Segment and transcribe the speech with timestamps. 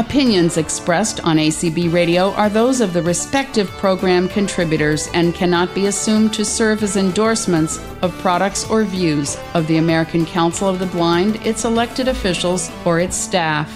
[0.00, 5.88] Opinions expressed on ACB Radio are those of the respective program contributors and cannot be
[5.88, 10.86] assumed to serve as endorsements of products or views of the American Council of the
[10.86, 13.70] Blind, its elected officials, or its staff.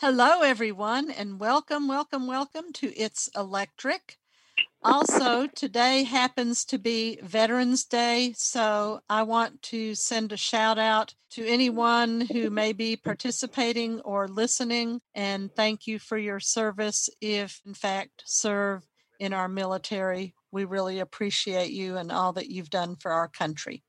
[0.00, 4.18] Hello, everyone, and welcome, welcome, welcome to It's Electric
[4.86, 11.12] also, today happens to be Veterans Day, so I want to send a shout out
[11.30, 17.60] to anyone who may be participating or listening, and thank you for your service if,
[17.66, 18.86] in fact, serve
[19.18, 20.34] in our military.
[20.52, 23.82] We really appreciate you and all that you've done for our country.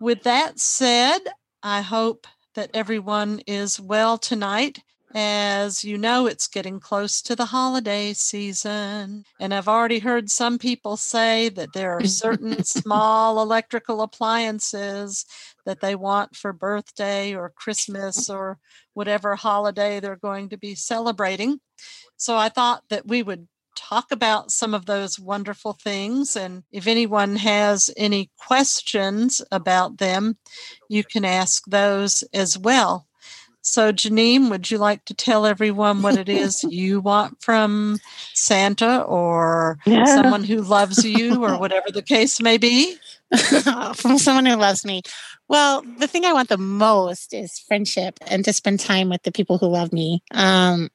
[0.00, 1.20] With that said,
[1.62, 4.80] I hope that everyone is well tonight
[5.14, 9.24] as you know, it's getting close to the holiday season.
[9.40, 15.24] And I've already heard some people say that there are certain small electrical appliances
[15.64, 18.58] that they want for birthday or Christmas or
[18.94, 21.60] whatever holiday they're going to be celebrating.
[22.16, 26.34] So I thought that we would talk about some of those wonderful things.
[26.34, 30.38] And if anyone has any questions about them,
[30.88, 33.05] you can ask those as well.
[33.66, 37.98] So, Janine, would you like to tell everyone what it is you want from
[38.32, 42.96] Santa or someone who loves you or whatever the case may be?
[43.96, 45.02] from someone who loves me.
[45.48, 49.32] Well, the thing I want the most is friendship and to spend time with the
[49.32, 50.22] people who love me.
[50.30, 50.88] Um,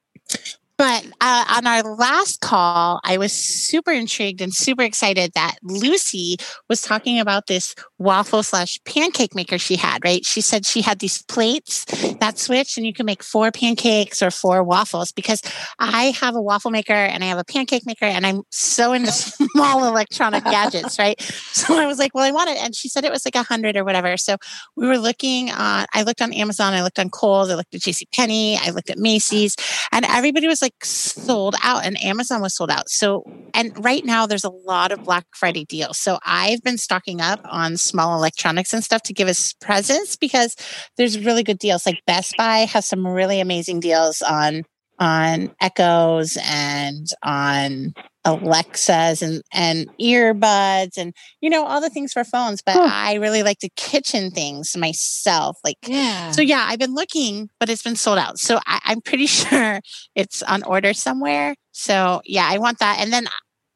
[0.81, 6.37] but uh, on our last call, I was super intrigued and super excited that Lucy
[6.69, 10.25] was talking about this waffle slash pancake maker she had, right?
[10.25, 11.85] She said she had these plates
[12.19, 15.43] that switch and you can make four pancakes or four waffles because
[15.77, 19.11] I have a waffle maker and I have a pancake maker and I'm so into
[19.53, 21.21] small electronic gadgets, right?
[21.51, 22.57] So I was like, well, I want it.
[22.57, 24.17] And she said it was like a hundred or whatever.
[24.17, 24.37] So
[24.75, 27.81] we were looking on, I looked on Amazon, I looked on Kohl's, I looked at
[27.81, 29.55] JC Penney, I looked at Macy's,
[29.91, 32.89] and everybody was like, like sold out and Amazon was sold out.
[32.89, 35.97] So, and right now there's a lot of Black Friday deals.
[35.97, 40.55] So I've been stocking up on small electronics and stuff to give us presents because
[40.97, 41.85] there's really good deals.
[41.85, 44.63] Like Best Buy has some really amazing deals on
[44.99, 47.93] on echoes and on
[48.25, 48.41] Mm.
[48.43, 52.87] Alexas and and earbuds and you know all the things for phones but huh.
[52.87, 57.69] I really like the kitchen things myself like yeah so yeah I've been looking but
[57.69, 59.79] it's been sold out so I, I'm pretty sure
[60.15, 63.27] it's on order somewhere so yeah I want that and then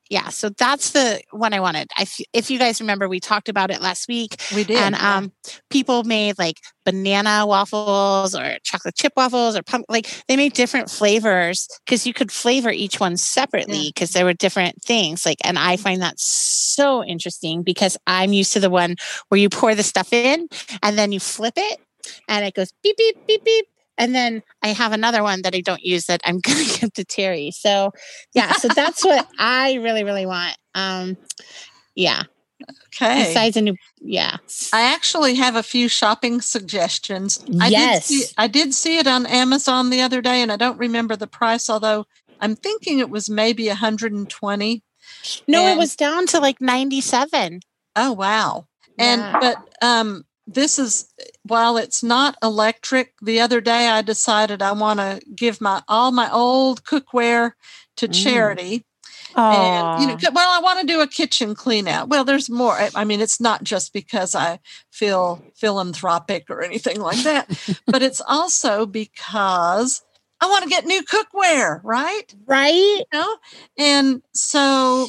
[0.10, 3.72] yeah so that's the one i wanted I, if you guys remember we talked about
[3.72, 5.18] it last week we did and yeah.
[5.18, 5.32] um
[5.70, 10.90] people made like banana waffles or chocolate chip waffles or pump like they made different
[10.90, 14.20] flavors because you could flavor each one separately because yeah.
[14.20, 18.60] there were different things like and i find that so interesting because i'm used to
[18.60, 18.96] the one
[19.30, 20.48] where you pour the stuff in
[20.84, 21.80] and then you flip it
[22.28, 23.66] and it goes beep beep beep beep
[23.98, 26.94] and then I have another one that I don't use that I'm going to give
[26.94, 27.52] to Terry.
[27.52, 27.92] So,
[28.34, 30.58] yeah, so that's what I really, really want.
[30.74, 31.18] Um,
[31.96, 32.24] yeah.
[32.96, 33.26] Okay.
[33.26, 34.38] Besides a new, yeah.
[34.74, 37.44] I actually have a few shopping suggestions.
[37.60, 38.08] I yes.
[38.08, 41.16] Did see, I did see it on Amazon the other day, and I don't remember
[41.16, 42.06] the price, although
[42.40, 44.84] I'm thinking it was maybe 120.
[45.48, 47.60] No, and, it was down to like 97.
[47.96, 48.68] Oh, wow.
[48.98, 49.40] And, yeah.
[49.40, 51.12] but, um, this is
[51.44, 56.12] while it's not electric the other day i decided i want to give my all
[56.12, 57.54] my old cookware
[57.96, 58.24] to mm.
[58.24, 58.86] charity.
[59.34, 59.54] Mm.
[59.54, 62.74] and you know well i want to do a kitchen clean out well there's more
[62.74, 64.60] I, I mean it's not just because i
[64.92, 67.50] feel philanthropic or anything like that
[67.86, 70.04] but it's also because
[70.40, 72.34] i want to get new cookware right?
[72.46, 72.74] Right?
[72.74, 73.38] You know?
[73.78, 75.08] And so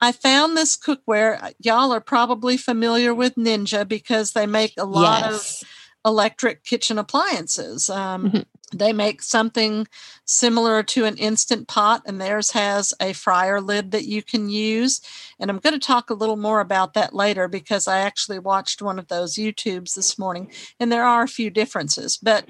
[0.00, 1.42] I found this cookware.
[1.42, 5.62] Uh, y'all are probably familiar with Ninja because they make a lot yes.
[5.62, 5.68] of
[6.04, 7.90] electric kitchen appliances.
[7.90, 8.40] Um, mm-hmm.
[8.76, 9.88] They make something
[10.26, 15.00] similar to an instant pot, and theirs has a fryer lid that you can use.
[15.40, 18.82] And I'm going to talk a little more about that later because I actually watched
[18.82, 22.18] one of those YouTubes this morning, and there are a few differences.
[22.18, 22.46] But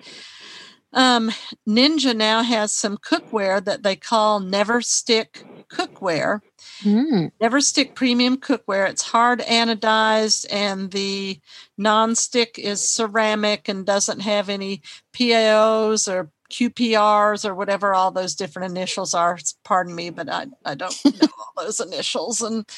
[0.92, 1.30] um,
[1.68, 6.40] Ninja now has some cookware that they call Never Stick cookware
[6.82, 7.32] Mm.
[7.40, 8.88] Never stick premium cookware.
[8.88, 11.40] It's hard anodized, and the
[11.76, 14.82] non-stick is ceramic and doesn't have any
[15.12, 19.38] PAOs or QPRs or whatever all those different initials are.
[19.64, 22.68] Pardon me, but I, I don't know all those initials and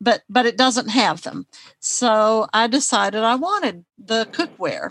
[0.00, 1.46] but but it doesn't have them.
[1.80, 4.90] So I decided I wanted the cookware.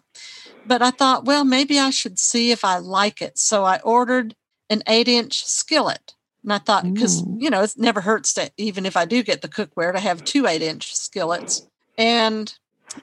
[0.65, 3.37] But I thought, well, maybe I should see if I like it.
[3.37, 4.35] So I ordered
[4.69, 6.13] an eight inch skillet.
[6.43, 9.41] And I thought, because, you know, it never hurts to, even if I do get
[9.41, 11.67] the cookware, to have two eight inch skillets.
[11.97, 12.53] And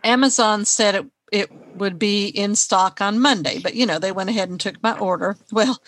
[0.05, 3.59] Amazon said it, it would be in stock on Monday.
[3.59, 5.37] But you know, they went ahead and took my order.
[5.51, 5.83] Well,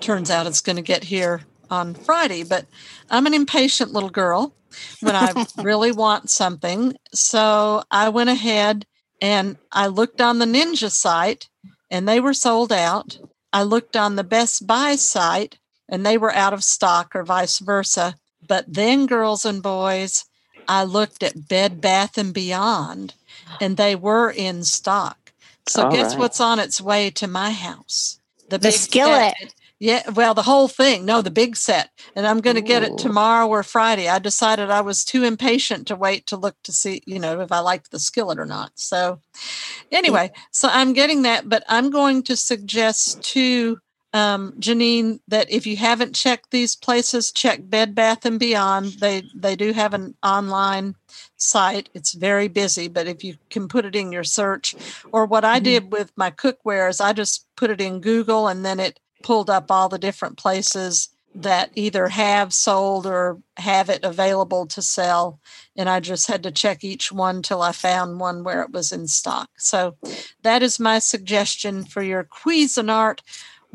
[0.00, 2.66] turns out it's going to get here on Friday, but
[3.10, 4.54] I'm an impatient little girl
[5.00, 6.94] when I really want something.
[7.12, 8.86] So I went ahead
[9.20, 11.48] and I looked on the Ninja site
[11.90, 13.18] and they were sold out.
[13.52, 15.58] I looked on the Best Buy site
[15.88, 18.16] and they were out of stock or vice versa.
[18.46, 20.24] But then, girls and boys,
[20.68, 23.14] I looked at Bed Bath and Beyond
[23.60, 25.32] and they were in stock.
[25.66, 26.18] So All guess right.
[26.18, 28.20] what's on its way to my house?
[28.50, 29.34] The big skillet.
[29.38, 29.54] set.
[29.80, 31.04] Yeah, well, the whole thing.
[31.04, 31.90] No, the big set.
[32.14, 34.08] And I'm going to get it tomorrow or Friday.
[34.08, 37.50] I decided I was too impatient to wait to look to see, you know, if
[37.50, 38.72] I liked the skillet or not.
[38.76, 39.86] So, mm.
[39.90, 43.78] anyway, so I'm getting that, but I'm going to suggest to
[44.14, 49.00] um, Janine that if you haven't checked these places, check Bed Bath and Beyond.
[49.00, 50.94] They they do have an online
[51.36, 51.90] site.
[51.94, 54.74] It's very busy, but if you can put it in your search,
[55.12, 55.64] or what I Mhm.
[55.64, 59.50] did with my cookware is I just put it in Google and then it pulled
[59.50, 65.40] up all the different places that either have sold or have it available to sell.
[65.76, 68.92] And I just had to check each one till I found one where it was
[68.92, 69.48] in stock.
[69.58, 69.96] So
[70.42, 73.18] that is my suggestion for your Cuisinart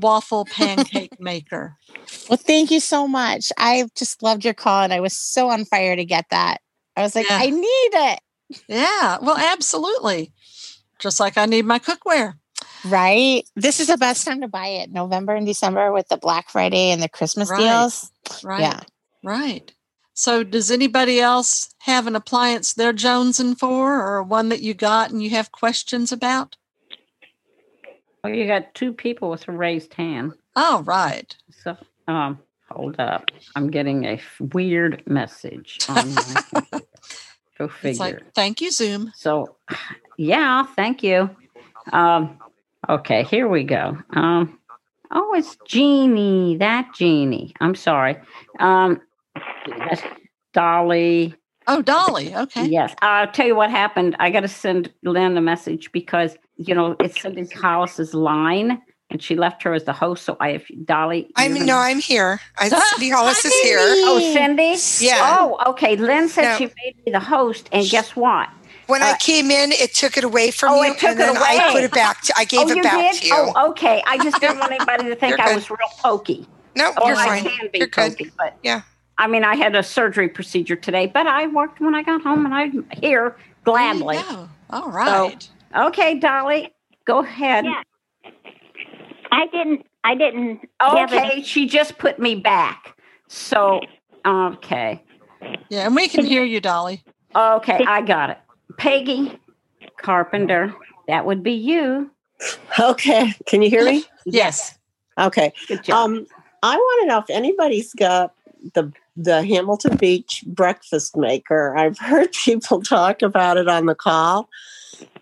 [0.01, 1.77] waffle pancake maker.
[2.29, 3.51] Well, thank you so much.
[3.57, 6.61] I just loved your call and I was so on fire to get that.
[6.95, 7.39] I was like, Yeah.
[7.41, 8.19] I need it.
[8.67, 10.33] Yeah, well, absolutely.
[10.99, 12.33] Just like I need my cookware.
[12.85, 13.43] Right.
[13.55, 14.91] This is the best time to buy it.
[14.91, 17.59] November and December with the Black Friday and the Christmas Right.
[17.59, 18.11] deals.
[18.43, 18.61] Right.
[18.61, 18.79] Yeah.
[19.23, 19.71] Right.
[20.13, 25.11] So, does anybody else have an appliance they're jonesing for, or one that you got
[25.11, 26.57] and you have questions about?
[28.23, 30.33] Oh, you got two people with a raised hand.
[30.55, 31.33] Oh, right.
[31.63, 31.77] So,
[32.07, 32.39] um,
[32.69, 33.25] hold up.
[33.55, 36.43] I'm getting a weird message on my.
[37.57, 37.99] Go It's figure.
[37.99, 39.11] like, thank you, Zoom.
[39.15, 39.57] So,
[40.17, 41.29] yeah, thank you.
[41.91, 42.39] Um,
[42.87, 43.97] okay, here we go.
[44.11, 44.59] Um,
[45.11, 46.55] oh, it's Jeannie.
[46.57, 47.53] That Jeannie.
[47.59, 48.15] I'm sorry.
[48.59, 49.01] Um,
[49.77, 50.01] that's
[50.53, 51.35] Dolly.
[51.67, 52.33] Oh, Dolly.
[52.33, 52.65] Okay.
[52.65, 54.15] Yes, I'll tell you what happened.
[54.19, 59.23] I got to send Lynn a message because you know it's Cindy Hollis's line, and
[59.23, 60.23] she left her as the host.
[60.25, 62.39] So I, if Dolly, I'm no, I'm here.
[62.59, 63.79] I Cindy Hollis is here.
[63.79, 64.75] Oh, Cindy.
[65.03, 65.37] Yeah.
[65.39, 65.95] Oh, okay.
[65.95, 66.57] Lynn said No.
[66.57, 68.49] she made me the host, and guess what?
[68.87, 71.19] When I Uh, came in, it took it away from Oh, you, it took and
[71.19, 72.21] it then I put it back.
[72.23, 73.21] To, I gave oh, it you back did?
[73.21, 73.33] to you.
[73.55, 74.01] Oh, okay.
[74.07, 76.47] I just didn't want anybody to think I was real pokey.
[76.75, 77.43] no, Oh, you're I fine.
[77.43, 78.11] can be You're good.
[78.17, 78.81] pokey, but Yeah.
[79.19, 82.45] I mean, I had a surgery procedure today, but I worked when I got home,
[82.45, 84.15] and I'm here gladly.
[84.17, 84.49] There you go.
[84.71, 85.49] All right.
[85.75, 86.73] Okay, Dolly,
[87.05, 87.65] go ahead.
[87.65, 87.83] Yeah.
[89.31, 89.85] I didn't.
[90.03, 90.61] I didn't.
[90.79, 91.23] have it.
[91.23, 92.95] Okay, she just put me back.
[93.27, 93.81] So,
[94.25, 95.03] okay.
[95.69, 97.03] Yeah, and we can hear you, Dolly.
[97.35, 98.37] Okay, I got it.
[98.77, 99.37] Peggy
[99.97, 100.73] Carpenter,
[101.07, 102.09] that would be you.
[102.79, 103.33] Okay.
[103.45, 104.03] Can you hear me?
[104.25, 104.77] Yes.
[105.19, 105.51] Okay.
[105.67, 106.09] Good job.
[106.09, 106.27] Um,
[106.63, 108.33] I want to know if anybody's got
[108.73, 111.75] the the Hamilton Beach breakfast maker.
[111.75, 114.49] I've heard people talk about it on the call,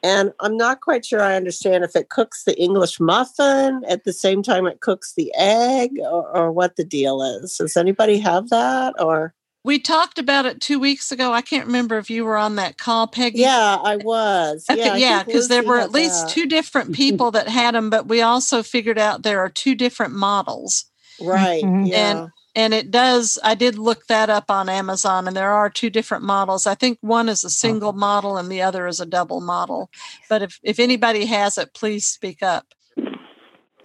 [0.04, 4.14] and I'm not quite sure I understand if it cooks the English muffin at the
[4.14, 7.58] same time it cooks the egg, or, or what the deal is.
[7.58, 8.94] Does anybody have that?
[9.02, 9.34] Or
[9.64, 11.34] We talked about it two weeks ago.
[11.34, 13.40] I can't remember if you were on that call, Peggy.
[13.40, 14.66] yeah, I was.
[14.72, 16.30] Okay, yeah, think because there were at least that.
[16.32, 20.14] two different people that had them, but we also figured out there are two different
[20.14, 20.86] models.
[21.22, 21.64] Right.
[21.64, 21.88] Mhm.
[21.88, 22.12] Yeah.
[22.12, 22.32] And
[22.74, 26.66] it does, I did look that up on Amazon, and there are two different models.
[26.66, 29.92] I think one is a single model and the other is a double model.
[30.30, 32.66] But if, if anybody has it, please speak up.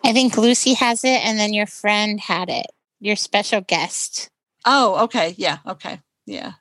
[0.04, 2.66] I think Lucy has it and then your friend had it.
[3.00, 4.30] Your special guest.
[4.64, 5.34] Oh, okay.
[5.36, 5.58] Yeah.
[5.66, 6.00] Okay.
[6.26, 6.52] Yeah.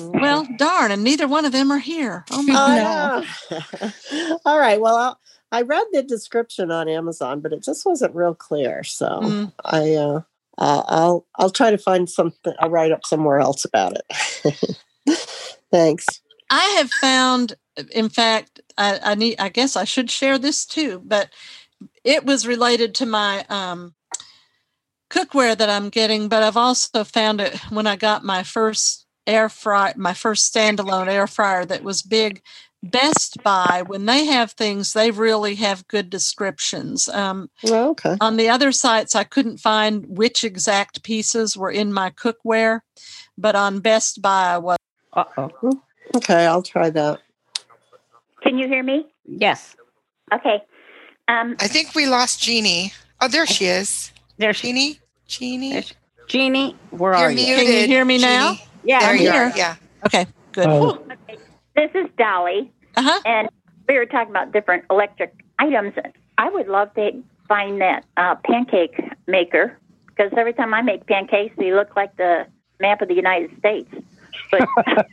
[0.00, 2.24] Well, darn, and neither one of them are here.
[2.30, 4.38] Oh, my Oh, no.
[4.44, 4.80] All right.
[4.80, 8.84] Well, I'll, I read the description on Amazon, but it just wasn't real clear.
[8.84, 9.52] So Mm.
[9.64, 10.20] I, uh,
[10.58, 12.54] uh, I'll, I'll try to find something.
[12.60, 14.76] I'll write up somewhere else about it.
[15.70, 16.06] Thanks.
[16.50, 17.54] I have found,
[17.92, 19.36] in fact, I, I need.
[19.38, 21.28] I guess I should share this too, but
[22.04, 23.94] it was related to my um,
[25.10, 26.28] cookware that I'm getting.
[26.28, 31.08] But I've also found it when I got my first air fry, my first standalone
[31.08, 32.42] air fryer that was big.
[32.82, 37.08] Best Buy, when they have things, they really have good descriptions.
[37.08, 38.16] Um, Well, okay.
[38.20, 42.80] on the other sites, I couldn't find which exact pieces were in my cookware,
[43.36, 44.76] but on Best Buy, I was.
[45.12, 45.82] Uh oh.
[46.14, 46.46] Okay.
[46.46, 47.20] I'll try that.
[48.42, 49.06] Can you hear me?
[49.24, 49.74] Yes.
[50.32, 50.62] Okay.
[51.28, 52.92] Um, I think we lost Jeannie.
[53.20, 54.12] Oh, there she is.
[54.36, 54.68] There's she.
[54.68, 55.00] Jeannie.
[55.26, 55.72] Jeannie.
[55.72, 55.94] There's
[56.28, 57.36] Jeannie, where You're are you?
[57.46, 57.64] muted.
[57.66, 58.56] Can you hear me now?
[58.84, 59.42] Yeah, There I'm you here.
[59.42, 59.56] are.
[59.56, 59.76] Yeah.
[60.06, 60.98] Okay, good.
[61.76, 63.20] This is Dolly, Uh huh.
[63.24, 63.48] and
[63.88, 65.94] we were talking about different electric items.
[66.38, 69.78] I would love to find that uh, pancake maker
[70.08, 72.46] because every time I make pancakes, they look like the
[72.80, 73.88] map of the United States.
[74.50, 74.62] But,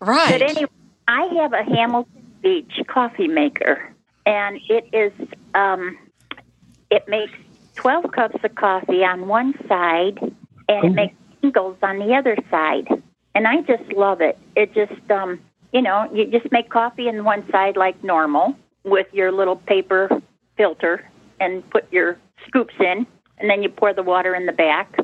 [0.00, 0.40] Right.
[0.40, 0.68] but anyway,
[1.08, 3.92] I have a Hamilton Beach coffee maker,
[4.24, 5.12] and it is
[5.54, 5.96] um,
[6.90, 7.38] it makes
[7.76, 10.18] twelve cups of coffee on one side,
[10.68, 12.86] and it makes singles on the other side.
[13.34, 14.38] And I just love it.
[14.54, 15.40] It just um,
[15.72, 18.54] you know, you just make coffee on one side like normal
[18.84, 20.08] with your little paper
[20.56, 21.08] filter
[21.40, 23.06] and put your scoops in,
[23.38, 24.96] and then you pour the water in the back,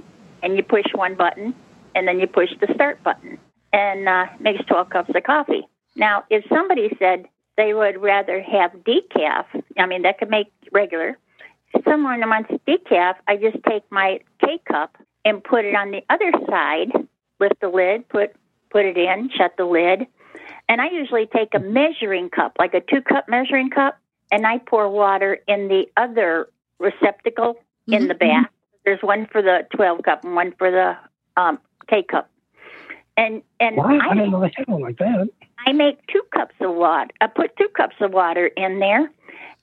[0.42, 1.54] and you push one button,
[1.94, 3.38] and then you push the start button,
[3.72, 5.66] and uh, makes 12 cups of coffee.
[5.94, 7.26] Now, if somebody said
[7.56, 9.44] they would rather have decaf,
[9.78, 11.18] I mean, that could make regular.
[11.74, 16.02] If someone wants decaf, I just take my K cup and put it on the
[16.08, 16.92] other side,
[17.38, 18.34] lift the lid, put
[18.70, 20.06] put it in, shut the lid,
[20.72, 23.98] and I usually take a measuring cup, like a two cup measuring cup,
[24.30, 26.48] and I pour water in the other
[26.78, 27.56] receptacle
[27.88, 28.50] in the back.
[28.86, 30.96] There's one for the 12 cup and one for the
[31.38, 31.58] um,
[31.90, 32.30] K cup.
[33.18, 35.28] And and Wow, I didn't know they had one like that.
[35.66, 37.10] I make two cups of water.
[37.20, 39.12] I put two cups of water in there,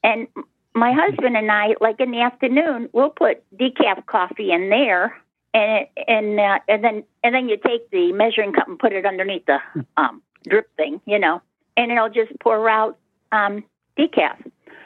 [0.04, 0.28] and
[0.76, 5.18] my husband and I, like in the afternoon, we'll put decaf coffee in there,
[5.56, 8.94] and it, and uh, and then and then you take the measuring cup and put
[8.94, 9.58] it underneath the
[9.98, 11.42] um, drip thing, you know,
[11.78, 12.98] and it'll just pour out
[13.32, 13.64] um,
[13.98, 14.36] decaf.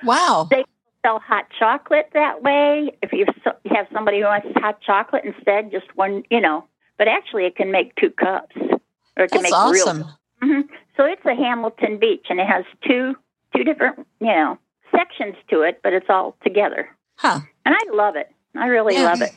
[0.03, 0.47] Wow.
[0.49, 0.63] They
[1.05, 2.91] sell hot chocolate that way.
[3.01, 3.25] If you
[3.73, 6.65] have somebody who wants hot chocolate instead, just one, you know.
[6.97, 10.05] But actually, it can make two cups, or it can That's make real awesome.
[10.41, 10.61] hmm
[10.95, 13.15] So it's a Hamilton Beach, and it has two
[13.55, 14.57] two different you know
[14.91, 16.87] sections to it, but it's all together.
[17.15, 17.39] Huh.
[17.65, 18.29] And I love it.
[18.55, 19.05] I really Yeah.
[19.05, 19.33] love it.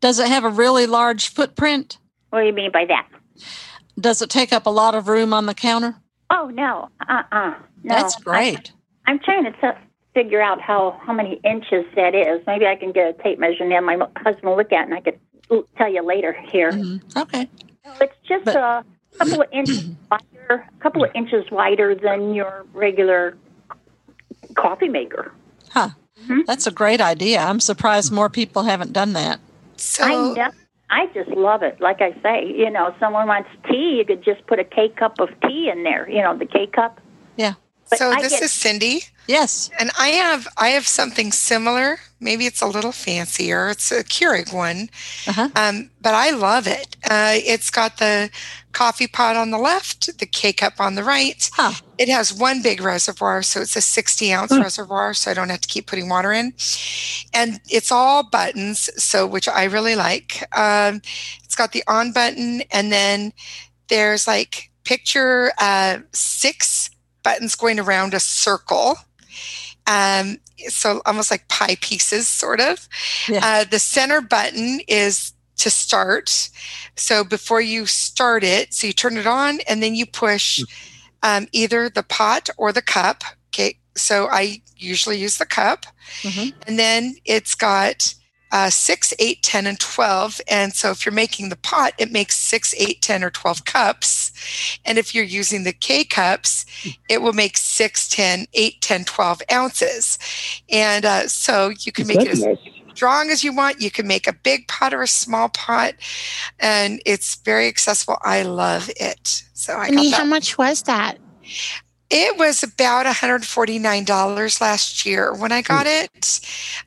[0.00, 1.98] Does it have a really large footprint?
[2.30, 3.06] What do you mean by that?
[3.98, 5.96] Does it take up a lot of room on the counter?
[6.30, 7.94] Oh no, uh uh no.
[7.94, 8.72] That's great.
[9.06, 9.78] I, am trying to t-
[10.14, 12.46] figure out how how many inches that is.
[12.46, 14.84] Maybe I can get a tape measure and have my husband will look at, it
[14.84, 15.18] and I could
[15.50, 16.72] l- tell you later here.
[16.72, 17.16] Mhm.
[17.16, 17.48] Okay.
[18.00, 18.84] It's just But- a
[19.18, 23.36] couple of inches wider, a couple of inches wider than your regular
[24.54, 25.32] coffee maker.
[25.70, 25.90] Huh.
[26.46, 27.38] That's a great idea.
[27.40, 29.40] I'm surprised more people haven't done that.
[29.76, 30.34] So
[30.90, 31.80] I just love it.
[31.80, 35.20] Like I say, you know, someone wants tea, you could just put a K cup
[35.20, 36.08] of tea in there.
[36.08, 37.00] You know, the K cup.
[37.36, 37.54] Yeah.
[37.90, 39.70] But so I this get- is Cindy, Yes.
[39.78, 42.00] and I have I have something similar.
[42.20, 43.68] Maybe it's a little fancier.
[43.68, 44.90] It's a Keurig one,
[45.26, 45.48] Uh-huh.
[45.54, 46.96] um, but I love it.
[47.08, 48.30] Uh, it's got the
[48.72, 51.48] coffee pot on the left, the K cup on the right.
[51.54, 51.72] Huh.
[51.96, 55.60] It has one big reservoir, so it's a 60 ounce reservoir, so I don't have
[55.60, 56.52] to keep putting water in.
[57.32, 60.44] And it's all buttons, so which I really like.
[60.56, 61.00] Um,
[61.44, 63.32] it's got the on button, and then
[63.88, 66.90] there's like picture uh, six
[67.22, 68.96] buttons going around a circle.
[69.86, 72.88] Um, so almost like pie pieces, sort of.
[73.28, 73.40] Yeah.
[73.42, 76.50] Uh, the center button is to start.
[76.96, 80.62] So before you start it, so you turn it on and then you push
[81.22, 83.24] um, either the pot or the cup.
[83.48, 83.78] Okay.
[83.96, 85.86] So I usually use the cup.
[86.22, 86.52] Mhm.
[86.66, 88.14] And then it's got
[88.52, 90.40] uh, 6, 8, 10, and 12.
[90.48, 94.32] And so if you're making the pot, it makes 6, 8, 10, or 12 cups.
[94.84, 96.64] And if you're using the K cups,
[97.08, 100.18] it will make 6, 10, 8, 10, 12 ounces.
[100.70, 102.58] And uh, so you can make it as Goodness.
[102.94, 103.80] strong as you want.
[103.80, 105.94] You can make a big pot or a small pot,
[106.58, 108.18] and it's very accessible.
[108.22, 109.44] I love it.
[109.54, 111.18] So I got Cindy, how much was that?
[112.10, 116.40] It was about $149 last year when I got it.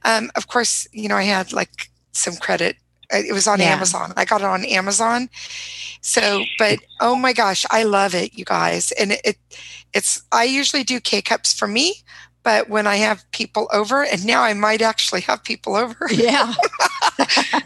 [0.03, 2.75] Um, of course, you know, I had like some credit.
[3.13, 3.73] Uh, It was on Yeah.
[3.73, 4.13] Amazon.
[4.17, 5.29] I got it on Amazon.
[6.01, 8.91] So, but oh my gosh, I love it, you guys.
[8.93, 9.37] And it, it
[9.93, 11.95] it's I usually do K cups for me,
[12.43, 16.53] but when I have people over, and now I might actually have people over, Yeah.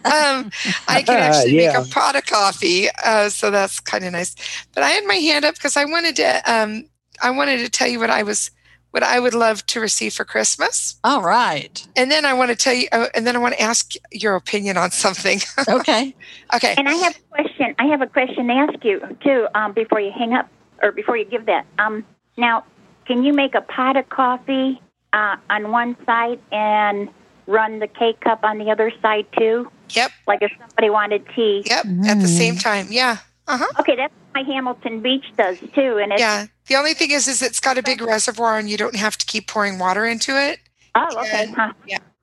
[0.03, 0.51] um,
[0.87, 1.67] I can actually Yeah.
[1.73, 2.87] make a pot of coffee.
[3.05, 4.35] Uh, so that's kind of nice.
[4.73, 6.85] But I had my hand up because I wanted to um,
[7.21, 8.51] I wanted to tell you what I was
[8.91, 11.85] what I would love to receive for Christmas, All right.
[11.97, 14.35] and then I want to tell you, uh, and then I want to ask your
[14.35, 15.41] opinion on something.
[15.67, 16.15] Okay.
[16.53, 16.75] okay.
[16.77, 17.75] And I have a question.
[17.77, 19.47] I have a question to ask you too.
[19.53, 20.47] Um, before you hang up,
[20.81, 21.65] or before you give that.
[21.77, 22.05] Um,
[22.37, 22.63] now,
[23.05, 24.81] can you make a pot of coffee
[25.13, 27.09] uh, on one side and
[27.47, 29.69] run the K cup on the other side too?
[29.89, 30.11] Yep.
[30.27, 31.63] Like if somebody wanted tea.
[31.65, 31.85] Yep.
[32.07, 32.87] At the same time.
[32.89, 33.17] Yeah.
[33.47, 33.81] Uh huh.
[33.81, 36.47] Okay, that's what my Hamilton Beach does too, and it's Yeah.
[36.67, 39.25] The only thing is, is it's got a big reservoir, and you don't have to
[39.25, 40.59] keep pouring water into it.
[40.95, 41.43] oh okay.
[41.45, 41.73] and- Huh.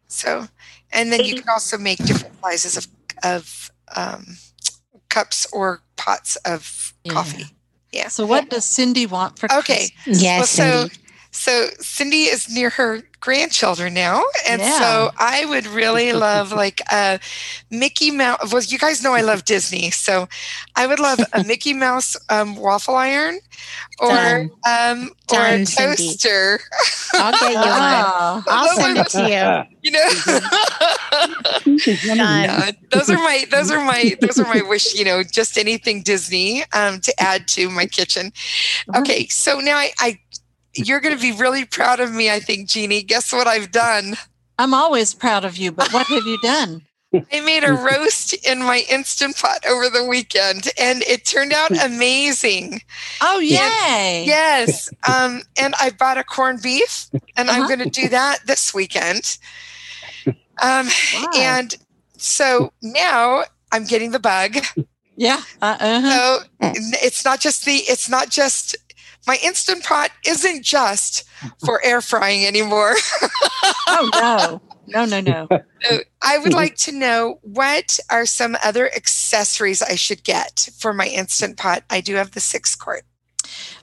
[0.08, 0.46] So,
[0.92, 2.86] and then you can also make different sizes of
[3.22, 4.36] of um,
[5.08, 7.12] cups or pots of Yeah.
[7.12, 7.46] coffee.
[7.92, 8.08] Yeah.
[8.08, 9.88] So what does Cindy want for Okay.
[10.04, 10.22] Christmas?
[10.22, 10.94] Yes, well, so Cindy.
[11.32, 14.78] So Cindy is near her grandchildren now, and Yeah.
[14.78, 17.18] so I would really love like a
[17.70, 18.52] Mickey Mouse.
[18.52, 20.28] Well, you guys know I love Disney, so
[20.76, 23.38] I would love a Mickey Mouse um, waffle iron,
[24.00, 24.50] or Done.
[24.68, 25.96] um, or a Done, Cindy.
[25.96, 26.60] toaster.
[27.18, 28.06] I'll get you one.
[28.06, 29.64] Ah, I'll send it to you.
[29.82, 30.08] You know.
[32.16, 32.44] Done.
[32.44, 36.02] Yeah, those are my those are my those are my wish you know just anything
[36.02, 38.32] disney um, to add to my kitchen
[38.94, 40.18] okay so now i, I
[40.74, 44.14] you're going to be really proud of me i think jeannie guess what i've done
[44.58, 46.82] I'm always proud of you, but what have you done?
[47.32, 51.70] i made a roast in my instant pot over the weekend and it turned out
[51.84, 52.80] amazing
[53.20, 54.24] Oh, yay.
[54.26, 57.68] yes um, and i bought a corned beef and i'm Uh-huh.
[57.76, 59.38] going to do that this weekend
[60.62, 61.30] um, Wow.
[61.36, 61.74] and
[62.16, 64.56] so now i'm getting the bug
[65.14, 65.42] yeah.
[65.60, 66.10] Uh, uh-huh.
[66.62, 66.74] So
[67.04, 68.74] it's not just the it's not just
[69.26, 71.24] my instant pot isn't just
[71.64, 72.94] for air frying anymore.
[73.86, 74.60] Oh, no.
[74.86, 75.48] No, no, no.
[75.82, 80.92] So I would like to know what are some other accessories I should get for
[80.92, 81.82] my instant pot.
[81.90, 83.02] I do have the six quart.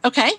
[0.05, 0.31] Okay.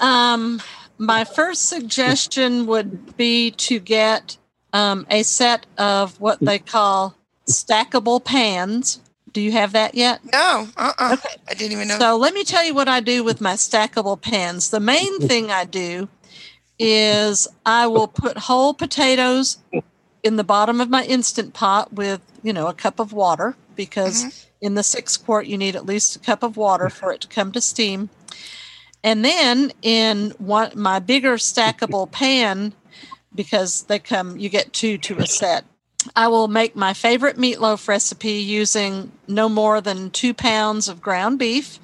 [0.00, 0.62] Um,
[0.98, 4.36] my first suggestion would be to get
[4.72, 7.16] um, a set of what they call
[7.48, 9.00] stackable pans.
[9.32, 10.20] Do you have that yet?
[10.32, 11.36] No, uh, uh Okay.
[11.48, 11.98] I didn't even know.
[11.98, 14.70] So let me tell you what I do with my stackable pans.
[14.70, 16.08] The main thing I do
[16.78, 19.58] is I will put whole potatoes
[20.22, 24.46] in the bottom of my instant pot with, you know, a cup of water because
[24.60, 27.28] in the six quart you need at least a cup of water for it to
[27.28, 28.10] come to steam.
[29.04, 32.72] And then in one my bigger stackable pan,
[33.34, 35.64] because they come, you get two to a set.
[36.16, 41.38] I will make my favorite meatloaf recipe using no more than two pounds of ground
[41.38, 41.78] beef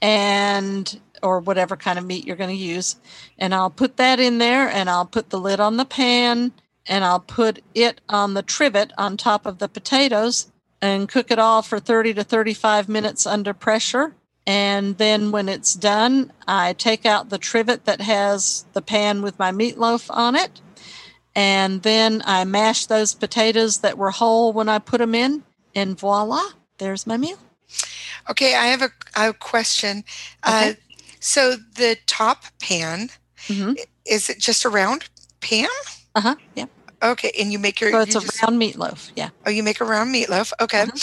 [0.00, 2.96] and or whatever kind of meat you're going to use.
[3.38, 6.52] And I'll put that in there and I'll put the lid on the pan
[6.86, 11.38] and I'll put it on the trivet on top of the potatoes and cook it
[11.38, 14.14] all for 30 to 35 minutes under pressure.
[14.46, 19.38] And then when it's done, I take out the trivet that has the pan with
[19.38, 20.62] my meatloaf on it.
[21.38, 25.44] And then I mash those potatoes that were whole when I put them in.
[25.72, 26.42] And voila,
[26.78, 27.38] there's my meal.
[28.28, 29.98] Okay, I have a, I have a question.
[30.44, 30.70] Okay.
[30.70, 30.74] Uh,
[31.20, 33.10] so the top pan
[33.46, 33.76] Mhm.
[34.04, 35.08] is it just a round
[35.40, 35.68] pan?
[36.16, 36.34] Uh huh.
[36.56, 36.66] Yeah.
[37.02, 39.10] Okay, and you make your So it's you a just- round meatloaf.
[39.16, 39.30] Yeah.
[39.46, 40.52] Oh, you make a round meatloaf.
[40.60, 40.82] Okay.
[40.82, 40.96] Uh-huh.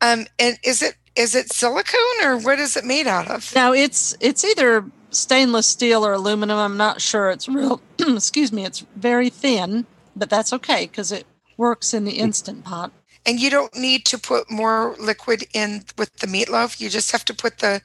[0.00, 3.52] Um, and is it is it silicone or what is it made out of?
[3.54, 6.58] Now it's it's either stainless steel or aluminum.
[6.58, 7.30] I'm not sure.
[7.30, 7.82] It's real.
[7.98, 8.64] excuse me.
[8.64, 9.84] It's very thin,
[10.16, 11.26] but that's okay because it
[11.56, 12.92] works in the instant pot.
[13.26, 16.80] And you don't need to put more liquid in with the meatloaf.
[16.80, 17.80] You just have to put the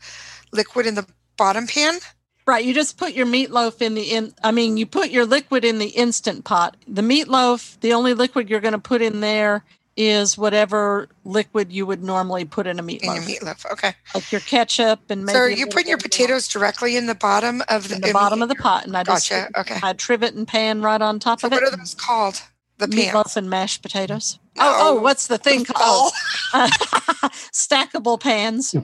[0.51, 1.05] liquid in the
[1.37, 1.99] bottom pan.
[2.47, 2.63] Right.
[2.63, 4.33] You just put your meatloaf in the in.
[4.41, 6.77] I mean, you put your liquid in the instant pot.
[6.87, 9.65] The meatloaf, the only liquid you're going to put in there
[9.97, 13.17] is whatever liquid you would normally put in a meatloaf.
[13.17, 13.69] In your meatloaf.
[13.71, 13.93] Okay.
[14.15, 15.33] like your ketchup and maybe.
[15.35, 18.41] so are you putting your potatoes directly in the bottom of the, in the bottom
[18.43, 19.47] of the pot, and I just Gotcha.
[19.53, 19.79] put Okay.
[19.81, 21.65] my trivet and pan right on top So of what it.
[21.65, 22.41] What are those called?
[22.77, 22.85] The.
[22.85, 24.37] Meatloaf and mashed potatoes.
[24.59, 26.13] Oh, oh, what's the thing called?
[27.53, 28.75] Stackable pans.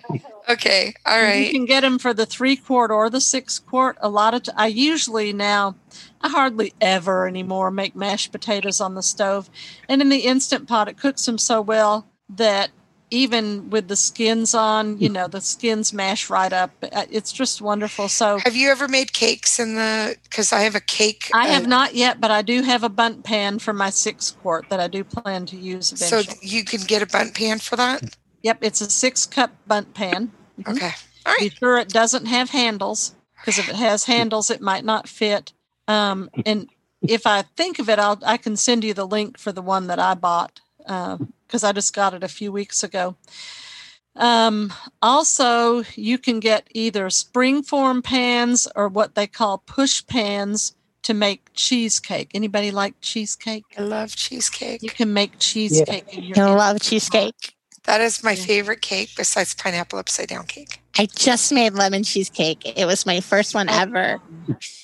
[0.49, 0.93] okay.
[1.05, 3.97] All You can get them for the three quart or the six quart.
[4.01, 5.75] A lot of t- I usually now,
[6.21, 9.49] I hardly ever anymore make mashed potatoes on the stove,
[9.89, 12.69] and in the instant pot it cooks them so well that
[13.13, 16.71] even with the skins on, you know, the skins mash right up.
[16.81, 18.07] Uh, It's just wonderful.
[18.09, 20.17] So Have you ever made cakes in the?
[20.23, 21.29] Because I have a cake.
[21.31, 24.31] I have uh, not yet, but I do have a Bundt pan for my six
[24.31, 27.75] quart that I do plan to use So you can get a Bundt pan for
[27.75, 28.17] that.
[28.41, 30.31] yep, it's a six cup Bundt pan.
[30.59, 30.75] Mhm.
[30.75, 30.91] Okay.
[31.25, 35.07] All Be sure it doesn't have handles because if it has handles, it might not
[35.07, 35.53] fit.
[35.87, 36.67] Um, and
[37.01, 39.85] if I think of it, I'll I can send you the link for the one
[39.87, 40.61] that I bought
[41.53, 43.15] because I just got it a few weeks ago.
[44.15, 51.13] Um, also, you can get either springform pans or what they call push pans to
[51.13, 52.31] make cheesecake.
[52.33, 53.65] Anybody like cheesecake?
[53.77, 54.81] I love cheesecake.
[54.81, 57.53] You can make cheesecake in your I love cheesecake.
[57.83, 58.45] That is my Yeah.
[58.45, 60.81] favorite cake besides pineapple upside down cake.
[60.97, 62.63] I just made lemon cheesecake.
[62.65, 64.19] It was my first one ever.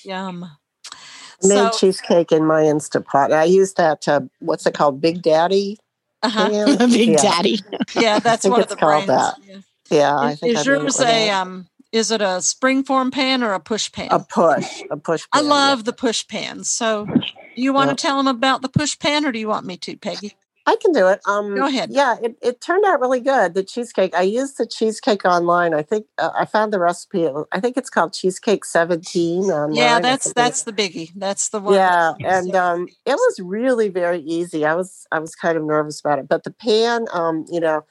[0.04, 0.44] Yum.
[0.44, 3.32] I made So, cheesecake in my Instant Pot.
[3.32, 5.00] I used that, uh, what's it called?
[5.00, 5.78] Big Daddy?
[6.22, 6.48] Uh-huh.
[6.50, 6.78] pan?
[6.90, 7.16] Big yeah.
[7.16, 7.60] Daddy.
[7.94, 9.08] yeah, that's think one of it's the called brands.
[9.08, 9.34] that.
[9.46, 9.60] Yeah.
[9.90, 11.28] Yeah, I Is, think is I yours a that.
[11.42, 11.66] um?
[11.92, 14.08] Is it a springform pan or a push pan?
[14.12, 15.24] a push, a push.
[15.32, 16.70] I pan, love the push pans.
[16.70, 17.94] So, do you want Yeah.
[17.96, 20.36] to tell them about the push pan, or do you want me to, Peggy?
[20.70, 21.20] I can do it.
[21.26, 21.90] Um, Go ahead.
[21.90, 23.54] Yeah, it, it turned out really good.
[23.54, 24.14] The cheesecake.
[24.14, 25.74] I used the cheesecake online.
[25.74, 27.28] I think uh, I found the recipe.
[27.50, 29.42] I think it's called Cheesecake Seventeen.
[29.44, 29.76] Online.
[29.76, 31.10] Yeah, that's that's the biggie.
[31.16, 31.74] That's the one.
[31.74, 34.64] yeah, and um, it was really very easy.
[34.64, 37.84] I was I was kind of nervous about it, but the pan, um, you know,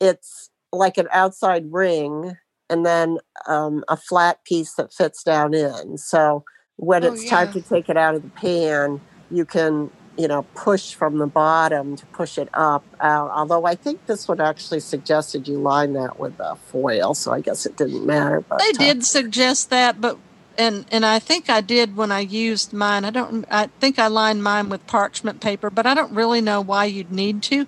[0.00, 2.36] it's like an outside ring
[2.68, 5.96] and then um, a flat piece that fits down in.
[5.96, 6.44] So
[6.76, 10.42] when Oh, it's time to take it out of the pan, you can you know
[10.54, 13.30] push from the bottom to push it up out.
[13.30, 17.40] Although I think this one actually suggested you line that with uh, foil, so I
[17.40, 18.40] guess it didn't matter.
[18.40, 20.18] But they uh, did suggest that, but
[20.58, 23.04] and and I think I did when I used mine.
[23.04, 23.46] I don't.
[23.50, 27.12] I think I lined mine with parchment paper, but I don't really know why you'd
[27.12, 27.66] need to,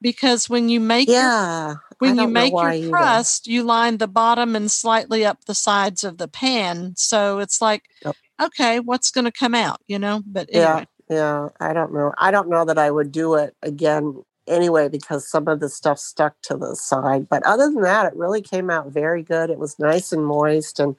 [0.00, 1.76] because when you make yeah.
[1.76, 2.90] I when you make your either.
[2.90, 6.94] crust, you line the bottom and slightly up the sides of the pan.
[6.96, 8.16] So it's like, Yep.
[8.42, 10.22] okay, what's going to come out, you know?
[10.26, 10.84] But anyway, yeah.
[11.10, 12.12] I don't know.
[12.18, 15.98] I don't know that I would do it again anyway because some of the stuff
[15.98, 17.28] stuck to the side.
[17.28, 19.50] But other than that, it really came out very good.
[19.50, 20.96] It was nice and moist, and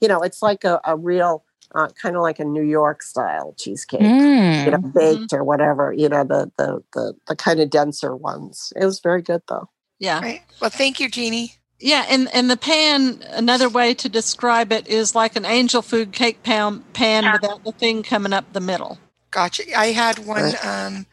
[0.00, 3.54] you know, it's like a, a real uh, kind of like a New York style
[3.58, 4.00] cheesecake.
[4.02, 4.70] You Mm.
[4.82, 5.92] know, baked or whatever.
[5.92, 8.72] You know, the the the the kind of denser ones.
[8.76, 9.68] It was very good though.
[9.98, 10.20] yeah.
[10.20, 10.42] Right.
[10.60, 11.54] Well, thank you, Jeannie.
[11.78, 16.10] Yeah, and, and the pan, another way to describe it is like an angel food
[16.12, 18.98] cake pan, pan without the thing coming up the middle.
[19.36, 19.64] Gotcha.
[19.78, 20.44] I had one.
[20.44, 20.64] Right.
[20.64, 21.04] Um,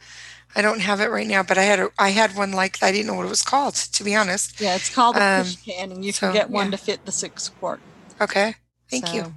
[0.56, 2.82] I don't have it right now, but I had a, I had one like.
[2.82, 4.62] I didn't know what it was called, to be honest.
[4.62, 6.72] Yeah, it's called a Um, push pan, and you so, can get one yeah.
[6.72, 7.82] to fit the six quart.
[8.22, 8.56] Okay.
[8.90, 9.34] Thank you.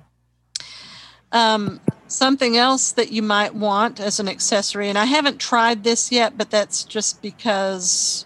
[1.32, 6.12] Um, something else that you might want as an accessory, and I haven't tried this
[6.12, 8.24] yet, but that's just because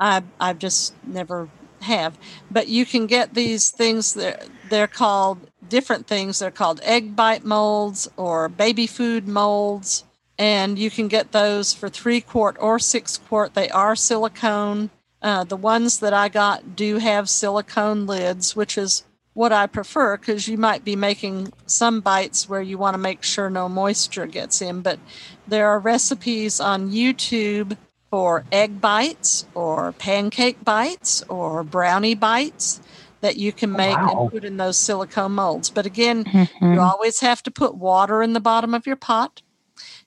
[0.00, 1.48] I I've just never
[1.82, 2.18] have.
[2.50, 6.38] But you can get these things that they're called different things.
[6.38, 10.04] They're called egg bite molds or baby food molds,
[10.38, 13.54] and you can get those for three quart or six quart.
[13.54, 14.90] They are silicone.
[15.22, 20.16] Uh, the ones that I got do have silicone lids, which is what I prefer
[20.16, 24.26] because you might be making some bites where you want to make sure no moisture
[24.26, 24.82] gets in.
[24.82, 24.98] But
[25.46, 27.76] there are recipes on YouTube
[28.10, 32.80] for egg bites or pancake bites or brownie bites
[33.20, 34.22] that you can make Wow.
[34.22, 35.70] and put in those silicone molds.
[35.70, 36.74] But again, Mhm.
[36.74, 39.42] you always have to put water in the bottom of your pot.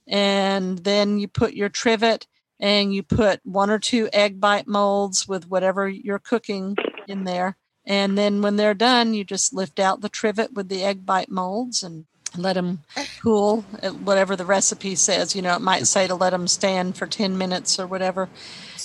[0.08, 2.28] And then you put your trivet
[2.60, 6.76] and you put one or two egg bite molds with whatever you're cooking
[7.08, 7.56] in there.
[7.86, 11.30] And then when they're done, you just lift out the trivet with the egg bite
[11.30, 12.06] molds and
[12.38, 12.82] let them
[13.22, 13.62] cool,
[14.04, 15.36] whatever the recipe says.
[15.36, 18.30] You know, it might say to let them stand for 10 minutes or whatever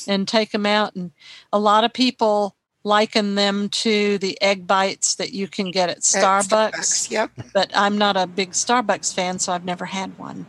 [0.06, 0.94] and take them out.
[0.94, 1.12] And
[1.52, 5.96] a lot of people liken them to the egg bites that you can get at
[5.98, 7.30] At Starbucks Yep.
[7.52, 10.46] but I'm not a big Starbucks fan, so I've never had one.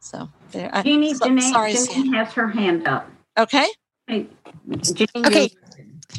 [0.00, 0.70] So there.
[0.72, 2.12] I, Jeannie, so- Janae, sorry, Janae Sam.
[2.14, 3.10] has her hand up.
[3.38, 3.66] Okay.
[4.06, 4.26] Hey,
[4.80, 5.50] Jeannie, Okay.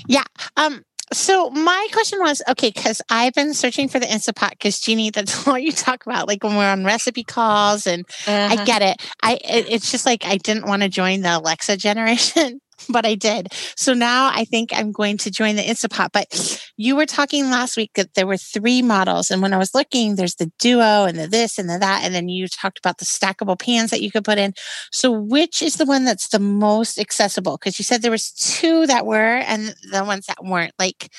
[0.08, 0.24] Yeah
[0.56, 5.10] um, so my question was okay because I've been searching for the Instapot because Jeannie,
[5.10, 6.28] that's all you talk about.
[6.28, 8.65] Like when we're on recipe calls, and I Uh-huh.
[8.65, 9.02] get it.
[9.22, 13.15] I it, it's just like I didn't want to join the Alexa generation, but I
[13.15, 13.48] did.
[13.76, 16.10] So now I think I'm going to join the Instapot.
[16.13, 19.74] But you were talking last week that there were three models, and when I was
[19.76, 23.00] looking, there's the Duo and the this and the that, and then you talked about
[23.00, 24.54] the stackable pans that you could put in.
[24.92, 27.58] So which is the one that's the most accessible?
[27.58, 30.74] Because you said there was two that were, and the ones that weren't.
[30.80, 31.10] Like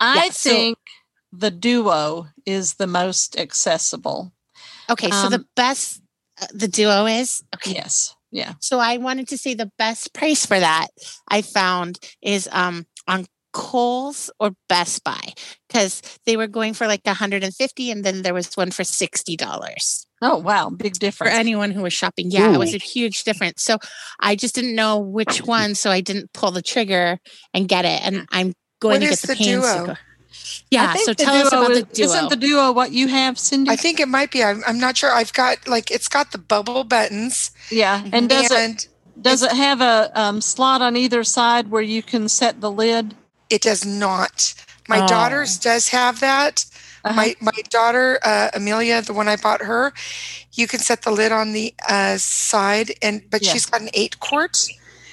[0.00, 0.78] I yeah, so- think
[1.32, 4.32] the Duo is the most accessible.
[4.88, 6.00] okay, so the Um, best
[6.40, 7.74] uh, the Duo is okay.
[7.74, 8.14] Yes.
[8.30, 8.54] Yeah.
[8.60, 10.88] So I wanted to say the best price for that
[11.28, 15.32] I found is um on Kohl's or Best Buy
[15.66, 20.36] because they were going for like 150 and then there was one for $60 Oh
[20.38, 21.32] wow, big difference.
[21.32, 22.30] for anyone who was shopping.
[22.30, 23.62] Yeah, it was a huge difference.
[23.62, 23.78] So
[24.20, 27.18] I just didn't know which one, so I didn't pull the trigger
[27.54, 28.00] and get it.
[28.02, 29.46] And I'm going What to get is the, the pans.
[29.72, 29.96] to Duo?
[30.70, 32.06] Go- I Yeah, think so the tell us Duo about is, the Duo.
[32.06, 33.70] Isn't the Duo what you have, Cindy?
[33.70, 34.42] I think it might be.
[34.42, 35.12] I'm, I'm not sure.
[35.12, 38.02] I've got like it's got the bubble buttons, yeah.
[38.12, 38.88] And does it
[39.20, 43.14] does it have a um, slot on either side where you can set the lid?
[43.48, 44.54] it does not.
[44.88, 45.06] My Oh.
[45.06, 46.64] daughter's does have that.
[47.04, 47.14] Uh-huh.
[47.14, 49.92] My my daughter uh, Amelia, the one I bought her,
[50.54, 53.52] you can set the lid on the uh, side, and but Yeah.
[53.52, 54.66] she's got an eight quart.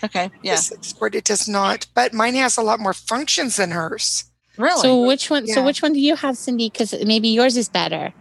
[0.03, 0.31] okay.
[0.41, 0.55] Yeah.
[0.55, 4.25] The six quart it does not, but mine has a lot more functions than hers.
[4.57, 4.81] Really?
[4.81, 5.47] So which one?
[5.47, 6.69] So which one do you have, Cindy?
[6.69, 8.13] Because maybe yours is better.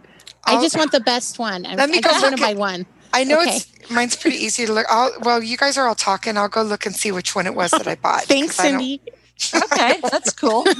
[0.45, 1.65] I I'll- just want the best one.
[1.65, 2.85] I, Let me I go just want to buy one.
[3.13, 3.57] I know Okay.
[3.57, 4.87] it's mine's pretty easy to look.
[4.89, 6.37] I'll, well, you guys are all talking.
[6.37, 8.23] I'll go look and see which one it was that I bought.
[8.23, 9.01] Thanks, Cindy.
[9.55, 10.65] okay, that's cool.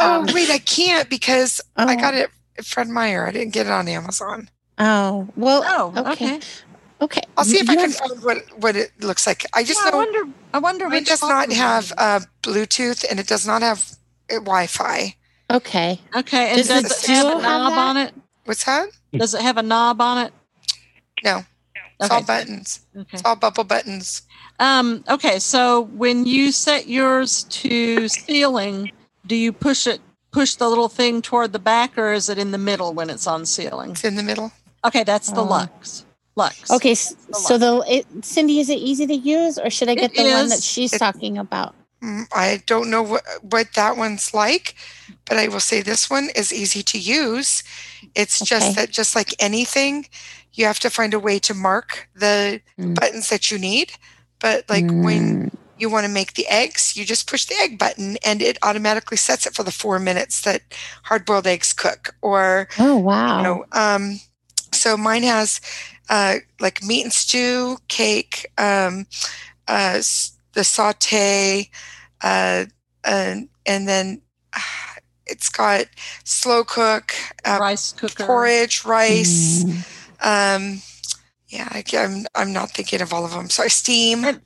[0.00, 1.96] Oh wait, I can't because I Oh.
[1.96, 3.26] got it at Fred Meyer.
[3.26, 4.48] I didn't get it on Amazon.
[4.78, 5.62] Oh well.
[5.66, 6.36] Oh, okay.
[6.36, 6.40] okay.
[7.00, 7.22] Okay.
[7.36, 9.44] I'll see if I can find what what it looks like.
[9.54, 10.22] I just Yeah, I wonder.
[10.54, 13.84] I wonder mine which does not have uh, Bluetooth and it does not have
[14.36, 15.14] Wi-Fi.
[15.50, 16.00] Okay.
[16.14, 18.14] Okay, and Does does, it have a Duo have knob on it?
[18.44, 18.88] What's that?
[19.12, 20.32] Does it have a knob on it?
[21.24, 21.44] No,
[22.00, 22.14] it's Okay.
[22.14, 22.80] all buttons.
[22.96, 23.08] Okay.
[23.12, 24.22] It's all bubble buttons.
[24.60, 28.92] Um, okay, so when you set yours to sealing,
[29.26, 32.50] do you push it push the little thing toward the back or is it in
[32.50, 33.92] the middle when it's on sealing?
[33.92, 34.52] It's in the middle.
[34.84, 35.44] Okay, that's the Oh.
[35.44, 36.04] Lux.
[36.36, 36.70] Lux.
[36.70, 36.94] Okay.
[36.94, 40.16] The So the it, Cindy, is it easy to use, or should I get It
[40.16, 41.74] the one that she's It- talking about?
[42.02, 44.74] Mm, I don't know what what that one's like,
[45.26, 47.62] but I will say this one is easy to use.
[48.14, 48.42] It's Okay.
[48.42, 50.06] just that just like anything,
[50.52, 53.00] you have to find a way to mark the Mm.
[53.00, 53.92] buttons that you need.
[54.40, 55.44] But like when
[55.76, 59.16] you want to make the eggs, you just push the egg button and it automatically
[59.16, 60.62] sets it for the four minutes that
[61.04, 62.14] hard boiled eggs cook.
[62.22, 63.34] Or Oh wow.
[63.38, 64.20] you know, um,
[64.72, 65.60] so mine has
[66.08, 69.06] uh, like meat and stew, cake, um,
[69.68, 70.00] uh,
[70.58, 71.70] the saute,
[72.20, 72.64] uh,
[73.04, 74.20] and and then
[74.52, 74.60] uh,
[75.26, 75.84] it's got
[76.24, 77.12] slow cook,
[77.44, 78.26] uh, rice cooker.
[78.26, 79.64] porridge, rice.
[79.64, 79.76] Mm.
[80.20, 80.82] Um,
[81.48, 83.48] yeah, I, am I'm not thinking of all of them.
[83.48, 84.24] Sorry, steam.
[84.24, 84.42] And-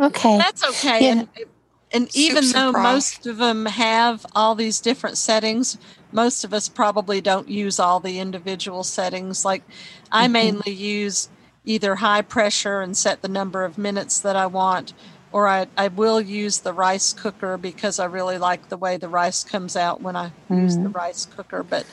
[0.00, 0.38] Okay.
[0.38, 1.04] That's okay.
[1.04, 1.10] Yeah.
[1.12, 1.28] And
[1.92, 2.82] and even Soups though broth.
[2.94, 5.76] most of them have all these different settings,
[6.12, 9.44] most of us probably don't use all the individual settings.
[9.44, 9.62] Like
[10.10, 10.32] I Mhm.
[10.32, 11.28] mainly use
[11.66, 14.94] either high pressure and set the number of minutes that I want,
[15.32, 19.08] or I, I will use the rice cooker because I really like the way the
[19.08, 21.62] rice comes out when I use the rice cooker.
[21.62, 21.86] But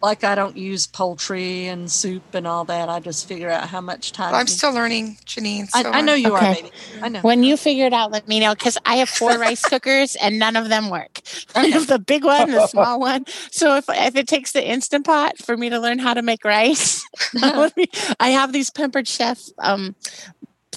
[0.00, 2.88] like I don't use poultry and soup and all that.
[2.88, 4.34] I just figure out how much time.
[4.34, 5.68] I'm still learning, Janine.
[5.72, 6.72] I, So I know I'm- you are, baby.
[7.00, 7.20] I know.
[7.20, 10.40] When you figure it out, let me know because I have four rice cookers and
[10.40, 11.20] none of them work.
[11.54, 13.26] I have the big one, the small one.
[13.52, 16.44] So if if it takes the instant pot for me to learn how to make
[16.44, 17.72] rice, let
[18.18, 19.94] I have these pampered chef um,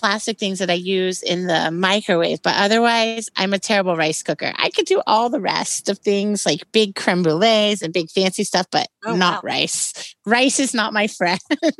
[0.05, 2.39] plastic things that I use in the microwave.
[2.43, 4.53] But otherwise, I'm a terrible rice cooker.
[4.55, 8.43] I could do all the rest of things like big creme brulees and big fancy
[8.43, 9.49] stuff, but Oh, not wow.
[9.49, 10.15] rice.
[10.23, 11.39] Rice is not my friend.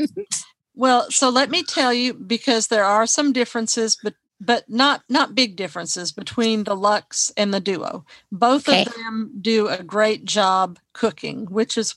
[0.78, 5.34] Well, so let me tell you because there are some differences, but but not not
[5.34, 8.04] big differences between the Lux and the Duo.
[8.30, 8.82] Both Okay.
[8.82, 11.96] of them do a great job cooking, which is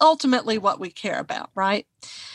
[0.00, 1.84] ultimately what we care about, right?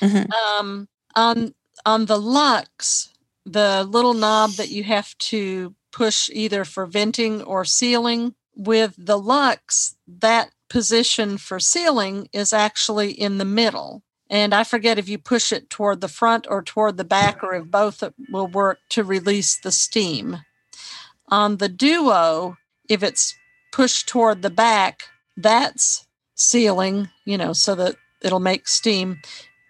[0.01, 0.27] Mhm.
[0.33, 1.53] Um, on
[1.85, 3.07] on the Lux,
[3.47, 9.17] the little knob that you have to push either for venting or sealing with the
[9.17, 14.03] Lux, that position for sealing is actually in the middle.
[14.29, 17.55] And I forget if you push it toward the front or toward the back, or
[17.55, 20.39] if both will work to release the steam.
[21.29, 22.57] On the Duo,
[22.89, 23.33] if it's
[23.71, 25.03] pushed toward the back,
[25.37, 26.05] that's
[26.35, 29.21] sealing, you know, so that it'll make steam.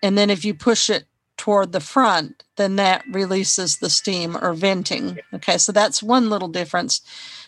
[0.02, 1.06] And then if you push it
[1.38, 5.20] toward the front, then that releases the steam or venting.
[5.34, 7.02] Okay, so that's one little difference.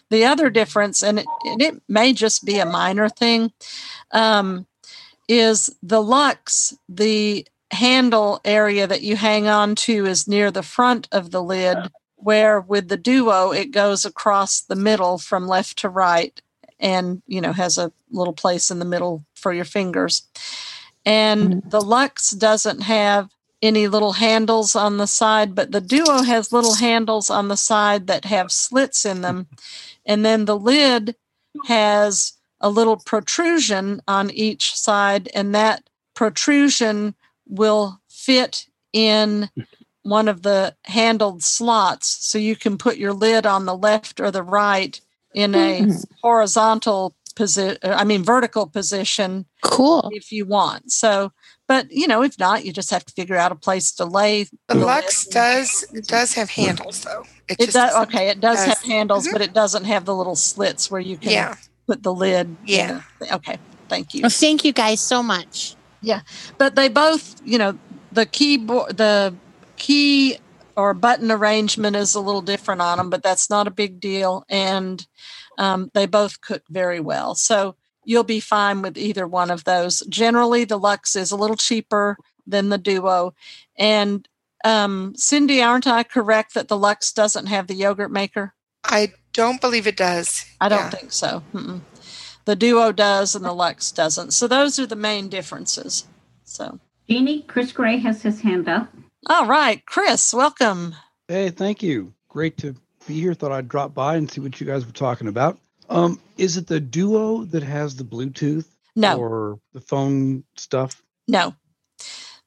[0.10, 3.52] The other difference, and it, and it may just be a minor thing,
[4.12, 4.66] um,
[5.28, 11.08] is the Lux, the handle area that you hang on to is near the front
[11.12, 11.78] of the lid,
[12.16, 16.42] where with the Duo, it goes across the middle from left to right
[16.80, 20.28] and, you know, has a little place in the middle for your fingers.
[21.06, 23.30] And the Lux doesn't have
[23.62, 28.08] any little handles on the side, but the Duo has little handles on the side
[28.08, 29.48] that have slits in them.
[30.06, 31.16] And then the lid
[31.66, 37.16] has a little protrusion on each side, and that protrusion
[37.48, 39.50] will fit in
[40.04, 42.08] one of the handled slots.
[42.26, 45.00] So you can put your lid on the left or the right
[45.34, 45.98] in a mm-hmm.
[46.22, 50.10] horizontal position, I mean, vertical position cool.
[50.14, 50.92] if you want.
[50.92, 51.32] So,
[51.70, 54.44] but you know, if not, you just have to figure out a place to lay
[54.68, 54.84] The lid.
[54.86, 57.24] Lux does does have handles though.
[57.48, 57.96] It just does.
[58.08, 59.32] Okay, it does have does- handles, Mhm.
[59.32, 61.56] but it doesn't have the little slits where you can Yeah.
[61.88, 62.48] put the lid.
[62.48, 63.02] in Yeah.
[63.20, 63.58] the- Okay.
[63.88, 64.22] Thank you.
[64.24, 65.76] Well, thank you guys so much.
[66.02, 66.22] Yeah,
[66.58, 67.78] but they both, you know,
[68.12, 69.34] the keyboard, the
[69.78, 70.38] key
[70.76, 74.44] or button arrangement is a little different on them, but that's not a big deal.
[74.50, 75.06] And
[75.58, 77.36] um, they both cook very well.
[77.36, 80.00] So you'll be fine with either one of those.
[80.10, 83.34] Generally, the Lux is a little cheaper than the Duo.
[83.78, 84.28] And
[84.66, 88.54] um, Cindy, aren't I correct that the Lux doesn't have the yogurt maker?
[88.84, 90.46] I don't believe it does.
[90.60, 90.90] I don't Yeah.
[90.90, 91.44] think so.
[91.54, 91.82] Mm-mm.
[92.46, 94.32] The Duo does and the Lux doesn't.
[94.34, 96.06] So those are the main differences.
[96.44, 98.90] So, Jeannie, Chris Gray has his hand up.
[99.30, 100.96] all right, Chris, welcome.
[101.28, 102.14] Hey, thank you.
[102.30, 102.74] Great to
[103.08, 103.34] be here.
[103.36, 105.60] Thought I'd drop by and see what you guys were talking about.
[105.90, 111.02] Um, is it the Duo that has the Bluetooth No, or the phone stuff?
[111.28, 111.56] no.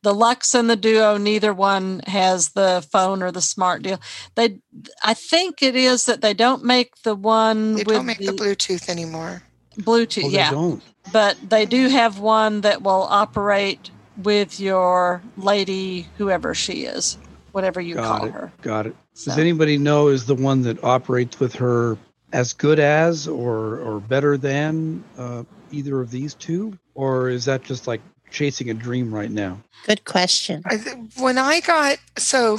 [0.02, 4.00] the Lux and the Duo, neither one has the phone or the smart deal.
[4.34, 4.58] They,
[5.04, 8.32] I think it is that they don't make the one They with don't make the
[8.32, 9.42] Bluetooth anymore.
[9.78, 10.24] Bluetooth.
[10.24, 10.82] Oh, they yeah, don't.
[11.12, 13.90] but they do have one that will operate
[14.22, 17.16] with your lady, whoever she is,
[17.52, 18.32] whatever you Got call it.
[18.32, 18.52] her.
[18.60, 18.96] Got it.
[19.14, 21.96] So- Does anybody know is the one that operates with her
[22.32, 27.62] as good as or or better than uh, either of these two, or is that
[27.62, 29.60] just like chasing a dream right now?
[29.86, 30.62] Good question.
[30.64, 32.58] I th- When I got so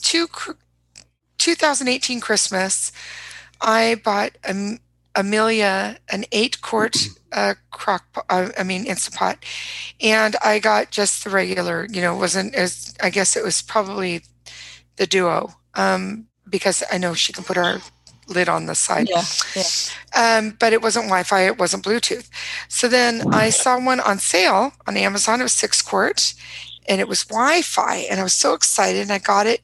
[0.00, 0.52] two, cr-
[1.38, 2.92] 2018 Christmas,
[3.60, 4.78] I bought um,
[5.14, 6.96] Amelia an eight quart
[7.32, 9.44] uh, crock, po- uh, I mean instant pot,
[10.00, 11.86] and I got just the regular.
[11.90, 14.22] You know, wasn't as I guess it was probably
[14.96, 17.80] the Duo um, because I know she can put her
[18.32, 19.08] lid on the side.
[19.08, 19.62] Yeah, yeah.
[20.14, 21.46] Um, but it wasn't Wi-Fi.
[21.46, 22.28] It wasn't Bluetooth.
[22.68, 25.40] So then I saw one on sale on Amazon.
[25.40, 26.34] It was six quart,
[26.86, 29.02] and it was Wi-Fi, and I was so excited.
[29.02, 29.62] And I got it,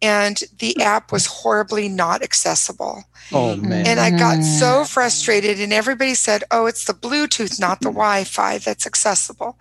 [0.00, 3.04] and the app was horribly not accessible.
[3.32, 3.68] Oh mm-hmm.
[3.68, 3.86] man.
[3.86, 4.84] And I got so mm-hmm.
[4.84, 7.98] frustrated, and everybody said, "Oh, it's the Bluetooth, not the mm-hmm.
[7.98, 9.58] Wi-Fi, that's accessible."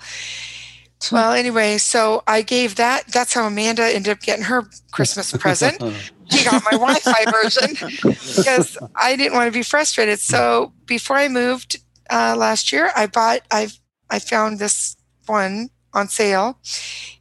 [1.11, 3.07] Well, anyway, so I gave that.
[3.07, 5.81] That's how Amanda ended up getting her Christmas present.
[6.29, 10.19] She got my Wi-Fi version because I didn't want to be frustrated.
[10.19, 13.41] So before I moved uh, last year, I bought.
[13.51, 13.69] I
[14.09, 16.59] I found this one on sale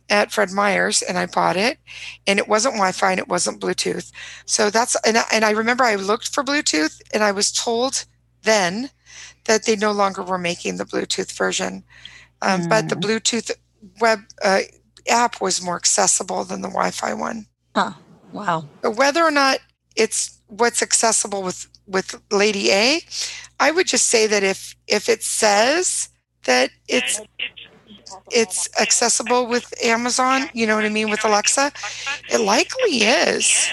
[0.08, 1.78] at Fred Meyer's, and I bought it.
[2.26, 4.12] And it wasn't Wi-Fi, and it wasn't Bluetooth.
[4.44, 8.04] So that's and I, and I remember I looked for Bluetooth, and I was told
[8.42, 8.90] then
[9.44, 11.84] that they no longer were making the Bluetooth version.
[12.42, 13.50] Um, But the Bluetooth
[14.00, 14.60] web uh,
[15.08, 17.46] app was more accessible than the Wi-Fi one.
[17.74, 17.92] Huh.
[18.36, 18.64] Wow.
[18.82, 19.58] Whether or not
[19.96, 23.00] it's what's accessible with with Lady A,
[23.60, 26.08] I would just say that if if it says
[26.44, 27.20] that it's
[28.30, 31.72] it's accessible with Amazon, you know what I mean, with Alexa,
[32.30, 33.68] it likely is.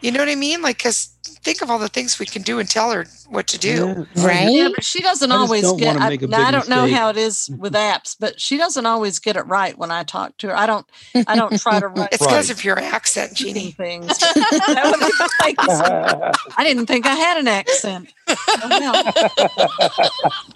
[0.00, 0.60] You know what I mean?
[0.62, 3.58] Like, because think of all the things we can do and tell her what to
[3.58, 4.06] do.
[4.16, 4.48] Right?
[4.50, 5.94] Yeah, but she doesn't I always don't get.
[5.94, 7.96] wanna I, make a now, I don't know how it is with mm-hmm.
[7.96, 10.56] apps, but she doesn't always get it right when I talk to her.
[10.56, 10.86] I don't.
[11.26, 13.72] I don't try to write It's because of your accent, Jeannie.
[13.72, 14.06] things.
[14.66, 16.36] That would- thank you so much.
[16.56, 18.12] I didn't think I had an accent.
[18.28, 20.02] Oh, It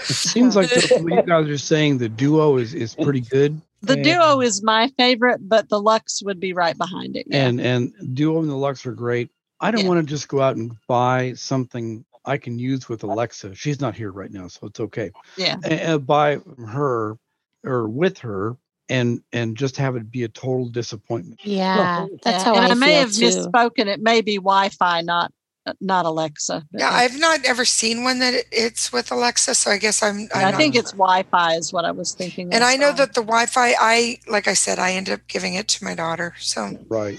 [0.02, 3.60] seems like the, you guys are saying the duo is is pretty good.
[3.82, 7.26] The and, duo is my favorite, but the Lux would be right behind it.
[7.28, 7.46] Yeah.
[7.46, 9.30] and and duo and the Lux are great.
[9.60, 9.88] I don't Yeah.
[9.88, 13.54] want to just go out and buy something I can use with Alexa.
[13.54, 15.10] She's not here right now, so it's okay.
[15.36, 15.54] yeah.
[15.64, 17.16] And, and buy her
[17.64, 18.56] or with her
[18.88, 21.40] and and just have it be a total disappointment.
[21.44, 23.24] Yeah, that's Yeah, how and I, I, may feel have too.
[23.26, 23.86] misspoken.
[23.86, 25.32] It may be Wi-Fi, not
[25.80, 26.64] not Alexa.
[26.72, 26.90] Yeah, yeah.
[26.96, 30.28] I've not ever seen one that it's with Alexa, so I guess I'm.
[30.34, 32.52] I'm I not- think it's Wi-Fi is what I was thinking.
[32.52, 32.96] And I know so.
[32.96, 36.34] that the Wi-Fi, I like I said, I ended up giving it to my daughter.
[36.38, 37.18] So Right.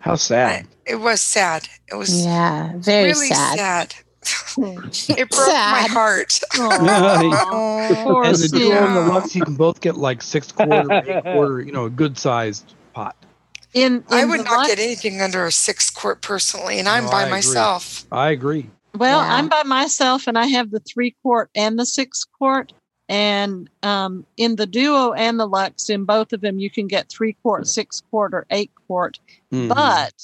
[0.00, 0.66] How sad.
[0.86, 1.68] it was sad.
[1.90, 3.58] It was Yeah, very really sad.
[3.58, 3.94] sad.
[4.56, 5.90] It broke my Sad.
[5.90, 6.40] heart.
[6.54, 11.22] Poor and the duo and the Lux, you can both get like six quarter, eight
[11.24, 13.16] quarter, you know, a good sized pot.
[13.74, 17.10] In, I would not Lux- get anything under a six quart personally, and I'm No,
[17.10, 17.30] by agree.
[17.32, 18.04] myself.
[18.12, 18.68] I agree.
[18.94, 19.34] Well, Yeah.
[19.36, 22.72] I'm by myself and I have the three quart and the six quart.
[23.08, 27.08] And um, in the Duo and the Lux, in both of them, you can get
[27.08, 29.18] three quart, six quart, or eight quart.
[29.52, 29.68] Mhm.
[29.68, 30.14] But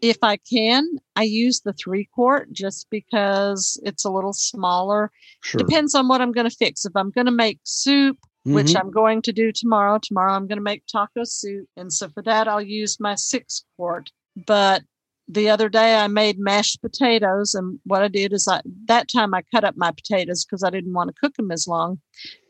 [0.00, 5.10] if I can, I use the three quart just because it's a little smaller.
[5.42, 5.58] sure.
[5.58, 6.84] Depends on what I'm going to fix.
[6.84, 8.18] If I'm going to make soup,
[8.52, 8.80] which Mhm.
[8.80, 9.98] I'm going to do tomorrow.
[9.98, 11.68] Tomorrow I'm going to make taco soup.
[11.76, 14.10] And so for that, I'll use my six quart.
[14.46, 14.84] But
[15.30, 17.54] the other day I made mashed potatoes.
[17.54, 20.70] And what I did is I, that time I cut up my potatoes because I
[20.70, 22.00] didn't want to cook them as long.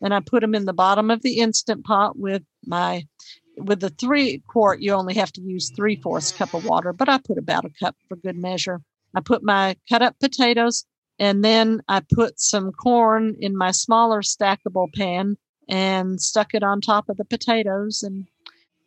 [0.00, 3.06] And I put them in the bottom of the instant pot with my,
[3.56, 7.08] with the three quart, you only have to use three fourths cup of water, but
[7.08, 8.80] I put about a cup for good measure.
[9.14, 10.84] I put my cut up potatoes
[11.18, 15.36] and then I put some corn in my smaller stackable pan
[15.68, 18.02] and stuck it on top of the potatoes.
[18.02, 18.26] And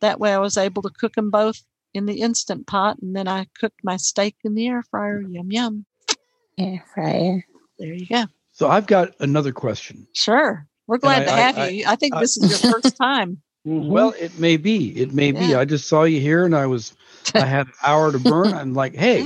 [0.00, 1.62] that way I was able to cook them both
[1.94, 2.98] in the instant pot.
[3.00, 5.20] And then I cooked my steak in the air fryer.
[5.20, 5.86] Yum, yum.
[6.56, 7.44] Yeah, right.
[7.78, 8.24] There you go.
[8.52, 10.06] So I've got another question.
[10.12, 10.66] Sure.
[10.86, 11.84] We're glad I- to have I- you.
[11.86, 13.42] I think I- this is your first time.
[13.64, 14.88] Well, it may be.
[15.00, 15.54] It may be.
[15.54, 16.96] I just saw you here and I was
[17.32, 18.52] I had an hour to burn.
[18.54, 19.24] I'm like, hey,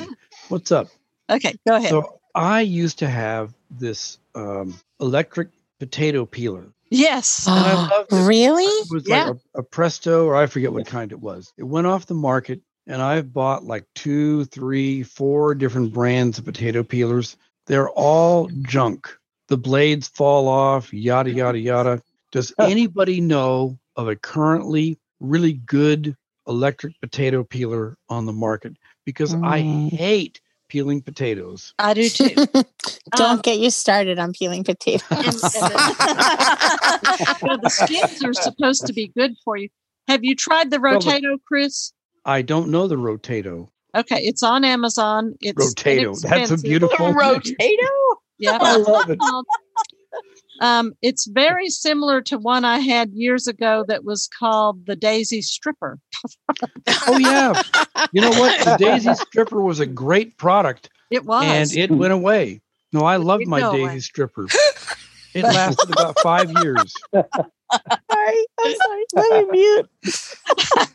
[0.51, 0.89] what's up?
[1.31, 1.89] Okay, go ahead.
[1.89, 5.49] So I used to have this um, electric
[5.81, 6.67] potato peeler.
[6.91, 7.47] Yes.
[7.49, 8.16] And I loved it.
[8.26, 8.64] really?
[8.64, 9.24] It was Yeah.
[9.28, 11.53] like a, a Presto, or I forget what kind it was.
[11.57, 16.45] It went off the market, and I've bought like two, three, four different brands of
[16.45, 17.37] potato peelers.
[17.66, 19.09] They're all junk.
[19.49, 22.03] The blades fall off, yada, yada, yada.
[22.32, 26.16] Does anybody know of a currently really good
[26.49, 29.91] electric potato peeler on the market because I Mm.
[29.93, 31.73] hate peeling potatoes.
[31.79, 32.35] I do too.
[33.17, 35.03] Don't Um, get you started on peeling potatoes.
[35.11, 39.69] and- and the, you know, the skins are supposed to be good for you.
[40.09, 41.93] Have you tried the Well, Rotato, Chris?
[42.25, 43.69] I don't know the Rotato.
[43.97, 45.35] Okay, it's on Amazon.
[45.41, 46.21] It's Rotato.
[46.21, 47.14] That's a beautiful name.
[47.17, 48.17] Rotato?
[48.39, 49.19] Yeah, I love it.
[50.61, 55.43] Um, it's very similar to one I had years ago that was called the Daisy
[55.43, 55.99] Stripper.
[57.07, 57.61] Oh yeah.
[58.13, 58.65] You know what?
[58.65, 61.45] The Daisy Stripper was a great product It was.
[61.45, 62.61] and it went away.
[62.93, 64.01] No, I loved my Daisy away.
[64.01, 64.47] Stripper.
[65.35, 66.95] It lasted about five years.
[67.13, 69.05] sorry, I'm sorry.
[69.15, 69.91] Let me mute.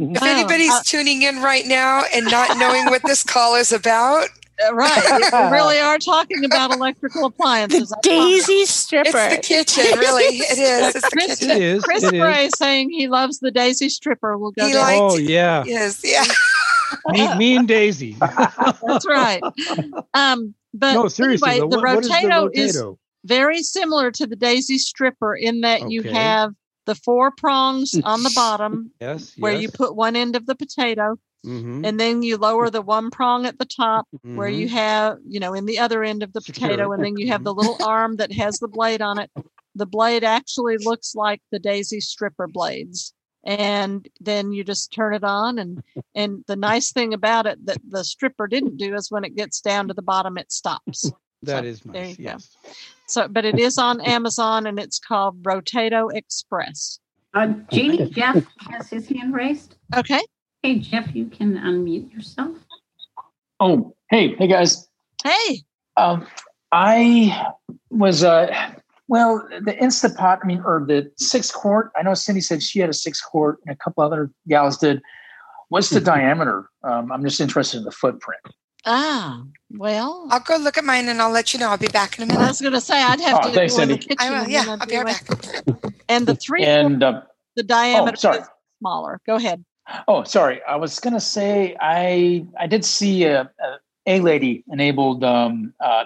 [0.00, 4.28] If anybody's uh, tuning in right now and not knowing what this call is about,
[4.28, 5.20] Uh, right.
[5.32, 7.88] we really are talking about electrical appliances.
[7.88, 9.10] The Daisy stripper.
[9.14, 9.98] it's the kitchen.
[9.98, 10.94] Really, it is.
[10.96, 11.62] It's the Chris, It kitchen.
[11.62, 11.82] is.
[11.82, 12.20] Chris it is.
[12.20, 14.36] Bray saying he loves the Daisy Stripper.
[14.38, 14.82] We'll go He down.
[14.82, 15.64] liked- Oh yeah.
[15.66, 16.24] Yes, yeah.
[17.08, 18.16] Me, me and Daisy.
[18.20, 19.42] That's right.
[20.14, 21.50] Um, but no, seriously.
[21.50, 22.82] anyway, though, the what- what is Rotato is
[23.24, 26.52] very similar to the Daisy Stripper in that you have
[26.86, 29.34] the four prongs on the bottom Yes.
[29.38, 33.10] where you put one end of the potato Mhm, and then you lower the one
[33.10, 34.56] prong at the top where mhm.
[34.58, 36.96] you have, you know, in the other end of the Secure potato, it.
[36.96, 39.30] and then you have the little arm that has the blade on it.
[39.74, 43.14] The blade actually looks like the Daisy stripper blades.
[43.44, 45.80] And then you just turn it on and
[46.14, 49.60] and the nice thing about it that the stripper didn't do is when it gets
[49.60, 51.10] down to the bottom it stops.
[51.44, 52.18] That So, is there nice.
[52.18, 52.36] you go.
[53.06, 56.98] So but it is on Amazon and it's called Rotato Express.
[57.32, 59.76] Uh, Jeannie, Jeff has his hand raised.
[59.96, 60.20] Okay.
[60.62, 62.56] Hey, Jeff, you can unmute yourself.
[63.60, 64.88] Oh, hey, hey guys.
[65.22, 65.62] Hey.
[65.96, 66.26] Um,
[66.72, 67.52] I
[67.90, 68.52] was uh,
[69.08, 70.40] well, the Instapot.
[70.42, 71.90] I mean, or the six quart.
[71.96, 75.00] I know Cindy said she had a six quart, and a couple other gals did.
[75.68, 76.68] What's the diameter?
[76.82, 78.40] Um, I'm just interested in the footprint.
[78.84, 81.68] Ah, well, I'll go look at mine and I'll let you know.
[81.70, 82.40] I'll be back in a minute.
[82.42, 84.06] I was going to say I'd have Oh, to thanks, go in the Cindy.
[84.08, 84.16] kitchen.
[84.34, 84.48] I will.
[84.48, 85.26] Yeah, I'll be right back.
[86.08, 87.22] And the three, And uh,
[87.56, 88.38] the diameter sorry.
[88.40, 88.46] is
[88.78, 89.20] smaller.
[89.26, 89.64] Go ahead.
[90.06, 95.24] Oh, sorry, I was gonna say I I did see a a, a lady enabled
[95.24, 96.04] um, uh,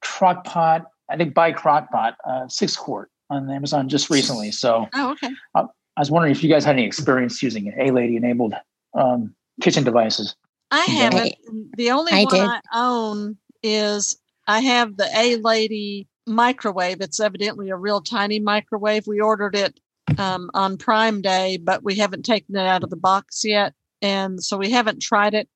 [0.00, 0.86] crock pot.
[1.08, 4.50] I think by crockpot uh, six quart on Amazon just recently.
[4.50, 5.30] So Oh, okay.
[5.54, 8.54] I was wondering if you guys had any experience using a lady enabled
[8.94, 10.34] um, kitchen devices.
[10.70, 11.34] I haven't.
[11.76, 12.40] The only I one did.
[12.40, 14.16] I own is
[14.46, 17.00] I have the A Lady microwave.
[17.00, 19.06] It's evidently a real tiny microwave.
[19.06, 19.78] We ordered it
[20.18, 23.74] um, on Prime Day, but we haven't taken it out of the box yet.
[24.00, 25.48] And so we haven't tried it.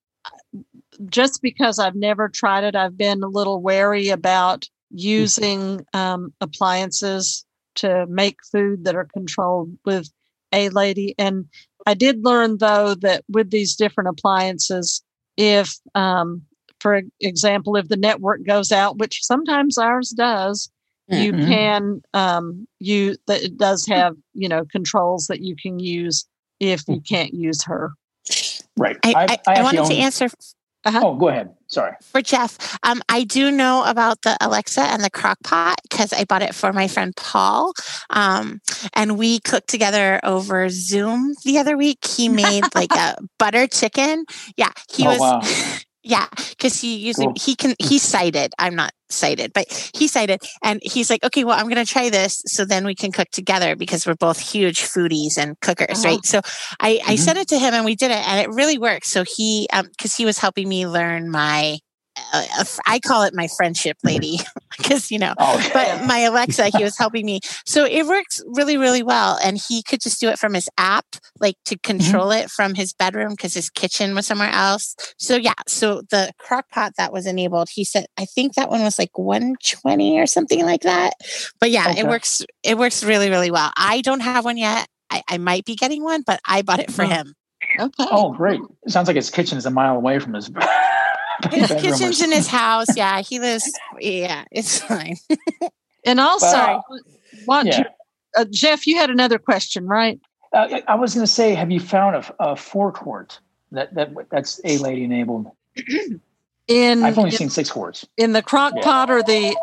[1.09, 7.44] Just because I've never tried it, I've been a little wary about using um, appliances
[7.76, 10.09] to make food that are controlled with
[10.53, 11.14] A Lady.
[11.18, 11.47] And
[11.86, 15.03] I did learn though that with these different appliances,
[15.36, 16.42] if, um,
[16.80, 20.70] for example, if the network goes out, which sometimes ours does,
[21.09, 21.46] you Mhm.
[21.48, 26.26] can um, use that it does have you know controls that you can use
[26.61, 27.92] if you can't use her.
[28.78, 28.96] Right.
[29.04, 30.28] I, I, I, actually wanted to own- answer
[30.88, 31.50] Oh, go ahead.
[31.66, 31.94] Sorry.
[32.00, 32.78] for Jeff.
[32.84, 36.54] Um, I do know about the Alexa and the crock pot because I bought it
[36.54, 37.72] for my friend Paul.
[38.11, 38.61] Um,
[38.94, 42.07] and we cooked together over Zoom the other week.
[42.07, 44.26] He made like a butter chicken.
[44.57, 45.18] Yeah, he Oh, was.
[45.18, 45.40] wow.
[46.09, 47.34] Yeah, because he usually Cool.
[47.34, 48.52] he can he's sighted.
[48.61, 52.42] I'm not sighted, but he sighted, and he's like, okay, well, I'm gonna try this,
[52.46, 56.04] so then we can cook together because we're both huge foodies and cookers, Uh-huh.
[56.04, 56.24] right?
[56.24, 56.40] So
[56.80, 57.18] I I Mhm.
[57.18, 59.07] sent it to him, and we did it, and it really worked.
[59.07, 61.78] So he um because he was helping me learn my.
[62.86, 64.40] I call it my friendship lady
[64.76, 67.40] because you know Oh, but my Alexa, he was helping me.
[67.64, 69.38] So it works really, really well.
[69.42, 71.04] And he could just do it from his app,
[71.40, 71.98] like to mm-hmm.
[71.98, 74.94] control it from his bedroom because his kitchen was somewhere else.
[75.18, 78.82] So yeah, so the crock pot that was enabled, he said, I think that one
[78.82, 81.14] was like 120 or something like that.
[81.60, 82.00] But yeah, Okay.
[82.00, 83.70] it works, it works really, really well.
[83.76, 84.86] I don't have one yet.
[85.10, 87.08] I, I might be getting one, but I bought it for Oh.
[87.08, 87.34] him.
[87.78, 88.06] Okay.
[88.10, 88.60] oh, great.
[88.84, 90.50] It sounds like his kitchen is a mile away from his.
[91.51, 92.87] His bedroom kitchen's in his house.
[92.97, 93.70] Yeah, he lives.
[94.01, 95.16] Yeah, it's fine.
[96.05, 96.82] And also, Well,
[97.47, 97.82] want yeah.
[97.82, 97.91] to,
[98.39, 100.20] uh, Jeff, you had another question, right?
[100.53, 103.41] Uh, I- I was going to say, have you found a, a four quart
[103.72, 105.51] that that that's a lady enabled?
[106.68, 108.07] In I've only in, seen six quarts.
[108.16, 108.82] in the crock Yeah.
[108.82, 109.57] pot or the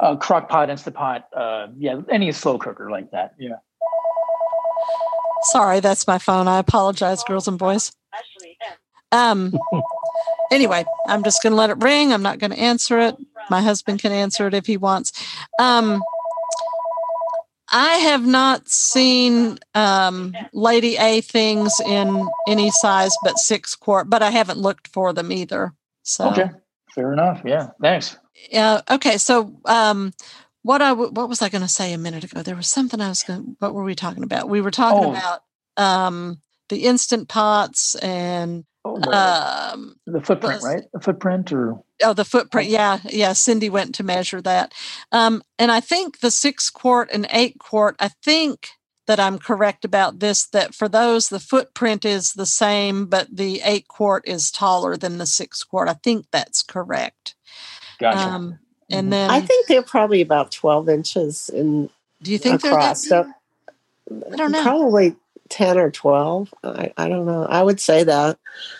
[0.00, 3.34] Uh, crock pot, Instapot, uh, yeah, any slow cooker like that.
[3.38, 3.56] Yeah.
[5.44, 6.46] Sorry, that's my phone.
[6.48, 7.92] I apologize, girls and boys.
[9.10, 9.52] Um.
[10.52, 12.12] Anyway, I'm just going to let it ring.
[12.12, 13.16] I'm not going to answer it.
[13.50, 15.12] My husband can answer it if he wants.
[15.58, 16.02] Um.
[17.74, 24.22] I have not seen um, Lady A things in any size but six quart, but
[24.22, 25.72] I haven't looked for them either.
[26.02, 26.50] So Okay,
[26.94, 27.40] fair enough.
[27.46, 28.18] Yeah, thanks.
[28.50, 28.82] yeah.
[28.90, 29.16] Okay.
[29.16, 30.12] So um,
[30.62, 32.42] what I w- what was I going to say a minute ago?
[32.42, 33.56] There was something I was going.
[33.58, 34.50] What were we talking about?
[34.50, 35.12] We were talking Oh.
[35.12, 35.40] about
[35.78, 39.10] um, the instant pots and Oh, the,
[39.74, 40.82] um, the footprint, was- right?
[40.92, 42.68] The footprint, or Oh, the footprint.
[42.68, 43.32] Yeah, yeah.
[43.32, 44.72] Cindy went to measure that,
[45.12, 47.94] um, and I think the six quart and eight quart.
[48.00, 48.70] I think
[49.06, 50.46] that I'm correct about this.
[50.46, 55.18] That for those, the footprint is the same, but the eight quart is taller than
[55.18, 55.88] the six quart.
[55.88, 57.34] I think that's correct.
[58.00, 58.18] gotcha.
[58.30, 58.58] Um,
[58.90, 59.10] and Mhm.
[59.10, 61.88] then I think they're probably about 12 inches in
[62.20, 63.02] do you think across.
[63.04, 63.24] they're?
[63.24, 63.32] So
[64.32, 64.62] I don't know.
[64.62, 65.14] Probably
[65.52, 66.54] 10 or 12.
[66.64, 67.44] I, I don't know.
[67.44, 68.38] I would say that.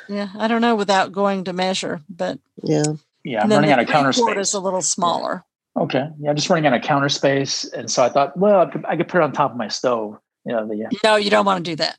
[0.08, 2.82] Yeah, I don't know without going to measure, but Yeah.
[3.24, 4.36] yeah, I'm running the out of counter space.
[4.38, 5.44] is a little smaller.
[5.76, 8.70] Okay, yeah, I'm just running out of counter space, and so I thought, well, I
[8.70, 10.18] could, I could put it on top of my stove.
[10.46, 11.98] You know, the uh No, you don't want to do that.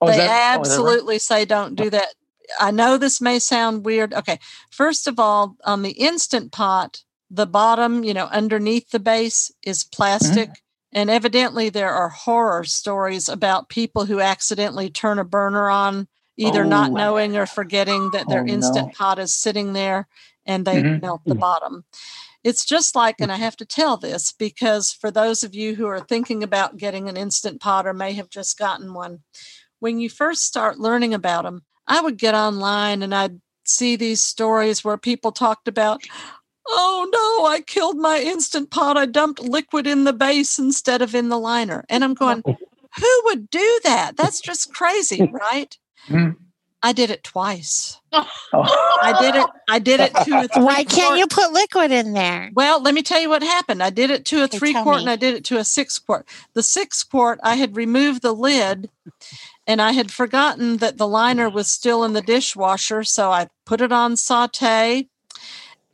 [0.00, 0.58] oh, they that- oh, that right?
[0.58, 2.08] absolutely say don't do that.
[2.60, 4.14] I know this may sound weird.
[4.14, 4.38] Okay.
[4.70, 9.82] First of all, on the instant pot, the bottom, you know, underneath the base is
[9.82, 9.96] mm-hmm.
[9.96, 10.50] plastic.
[10.96, 16.64] And evidently, there are horror stories about people who accidentally turn a burner on, either
[16.64, 16.94] not Oh.
[16.94, 18.92] knowing or forgetting that their Oh, instant no.
[18.94, 20.08] pot is sitting there
[20.46, 21.02] and they Mhm.
[21.02, 21.84] melt the bottom.
[22.44, 25.86] It's just like, and I have to tell this because for those of you who
[25.86, 29.22] are thinking about getting an instant pot or may have just gotten one,
[29.80, 34.24] when you first start learning about them, I would get online and I'd see these
[34.24, 36.02] stories where people talked about,
[36.68, 38.96] oh no, I killed my instant pot.
[38.96, 41.84] I dumped liquid in the base instead of in the liner.
[41.88, 44.16] And I'm going, who would do that?
[44.16, 45.76] That's just crazy, right?
[46.08, 46.36] Mhm.
[46.82, 47.98] I did it twice.
[48.12, 48.28] Oh.
[49.02, 49.46] I did it.
[49.68, 52.50] I did it to a three Why can't quart- you put liquid in there?
[52.54, 53.82] well, let me tell you what happened.
[53.82, 55.02] I did it to a Okay, three quart me.
[55.02, 56.26] and I did it to a six quart.
[56.54, 58.88] The six quart, I had removed the lid
[59.66, 63.02] and I had forgotten that the liner was still in the dishwasher.
[63.02, 65.08] So I put it on saute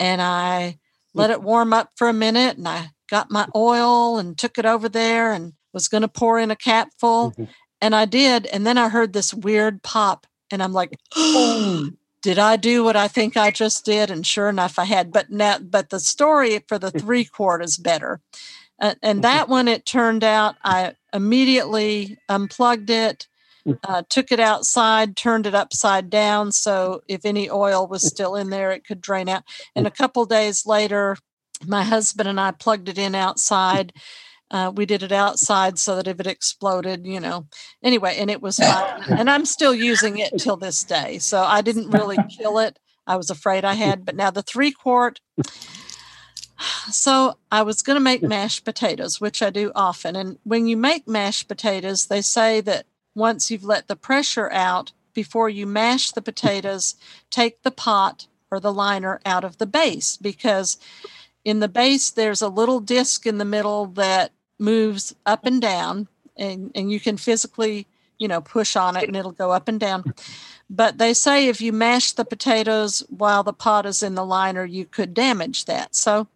[0.02, 0.80] and I
[1.14, 4.66] let it warm up for a minute and I got my oil and took it
[4.66, 7.32] over there and was going to pour in a capful.
[7.80, 8.46] And I did.
[8.46, 11.90] And then I heard this weird pop and I'm like, oh,
[12.22, 14.10] did I do what I think I just did?
[14.10, 15.12] And sure enough, I had.
[15.12, 18.20] But now, but the story for the three quart is better.
[18.80, 23.28] Uh, and that one, it turned out I immediately unplugged it,
[23.84, 26.52] uh, took it outside, turned it upside down.
[26.52, 29.44] So if any oil was still in there, it could drain out.
[29.74, 31.16] And a couple days later,
[31.66, 33.92] my husband and I plugged it in outside.
[34.50, 37.46] Uh, we did it outside so that if it exploded, you know,
[37.82, 39.02] anyway, and it was fine.
[39.08, 41.18] and I'm still using it till this day.
[41.18, 42.78] So I didn't really kill it.
[43.06, 45.20] I was afraid I had, but now the three quart.
[46.92, 50.14] So I was going to make mashed potatoes, which I do often.
[50.14, 54.92] And when you make mashed potatoes, they say that once you've let the pressure out
[55.14, 56.94] before you mash the potatoes,
[57.30, 60.76] take the pot or the liner out of the base because
[61.44, 66.06] in the base there's a little disc in the middle that moves up and down
[66.36, 67.86] and, and you can physically
[68.18, 70.04] you know push on it and it'll go up and down
[70.70, 74.64] but they say if you mash the potatoes while the pot is in the liner
[74.64, 76.28] you could damage that so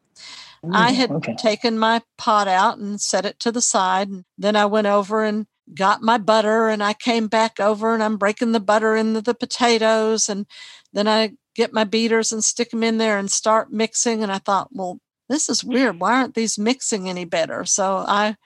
[0.65, 1.37] mm, I had okay.
[1.37, 4.09] taken my pot out and set it to the side.
[4.09, 8.03] And then I went over and got my butter and I came back over and
[8.03, 10.29] I'm breaking the butter into the potatoes.
[10.29, 10.47] And
[10.93, 14.23] then I get my beaters and stick them in there and start mixing.
[14.23, 15.99] And I thought, well, this is weird.
[16.01, 17.65] Why aren't these mixing any better?
[17.65, 18.37] So I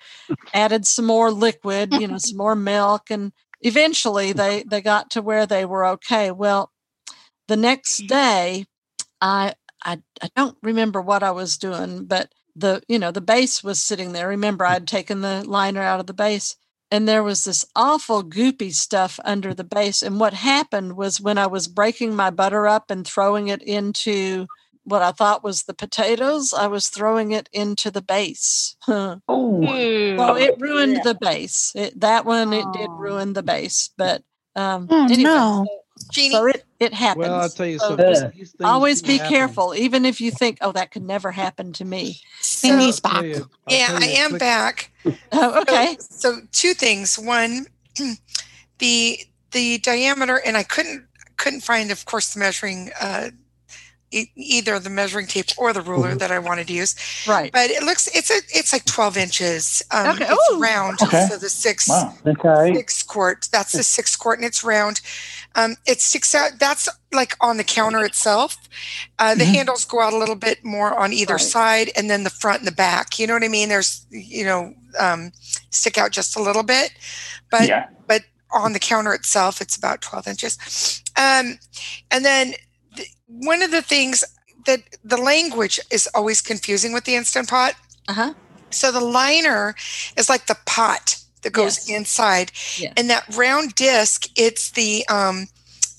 [0.54, 3.10] added some more liquid, you know, some more milk.
[3.10, 6.30] And eventually they, they got to where they were okay.
[6.30, 6.72] Well,
[7.48, 8.08] the next mm.
[8.08, 8.64] day,
[9.20, 9.54] I
[9.84, 13.80] I, I don't remember what I was doing, but the you know the base was
[13.80, 14.28] sitting there.
[14.28, 16.56] Remember, I'd taken the liner out of the base,
[16.90, 20.02] and there was this awful goopy stuff under the base.
[20.02, 24.46] And what happened was when I was breaking my butter up and throwing it into
[24.84, 28.76] what I thought was the potatoes, I was throwing it into the base.
[28.88, 31.72] oh, so Oh, it ruined the base.
[31.74, 32.96] It, that one it did Oh.
[32.98, 34.22] ruin the base, but
[34.56, 35.66] um, Oh, anyway, no.
[36.12, 37.28] Jeannie, so it it happens.
[37.28, 38.06] Well, I'll tell you So something.
[38.14, 39.28] just these always be happen.
[39.32, 43.24] careful even if you think oh that could never happen to me Cindy's I'll back.
[43.24, 44.90] you- yeah, I am quick- back.
[45.32, 47.18] oh, okay So, so two things.
[47.18, 47.66] One,
[48.78, 49.18] the
[49.52, 53.30] the diameter, and I couldn't couldn't find, of course, the measuring uh,
[54.10, 56.18] e- either the measuring tape or the ruler Mhm.
[56.18, 56.94] that I wanted to use.
[57.26, 57.52] Right.
[57.52, 59.82] But it looks it's a it's like 12 inches.
[59.90, 60.26] Um, Okay.
[60.28, 60.58] It's Ooh.
[60.58, 61.00] round.
[61.02, 61.26] Okay.
[61.30, 62.14] So the six Wow.
[62.26, 62.74] Okay.
[62.74, 63.48] six quart.
[63.52, 65.00] That's the six quart, and it's round.
[65.54, 66.58] Um, it sticks out.
[66.58, 68.56] That's like on the counter itself.
[69.18, 69.54] Uh, the Mhm.
[69.54, 71.40] handles go out a little bit more on either Right.
[71.42, 73.18] side, and then the front and the back.
[73.18, 73.68] You know what I mean?
[73.68, 75.30] There's you know um,
[75.70, 76.90] stick out just a little bit,
[77.50, 77.86] but yeah.
[78.08, 80.58] but on the counter itself, it's about 12 inches.
[81.16, 81.60] Um,
[82.10, 82.60] and then th-
[83.30, 84.24] one of the things
[84.66, 87.74] that the language is always confusing with the Instant Pot.
[88.08, 88.34] Uh-huh.
[88.70, 89.74] So the liner
[90.16, 91.96] is like the pot that goes Yes.
[91.98, 92.92] inside, Yes.
[92.96, 95.48] and that round disc, it's the um,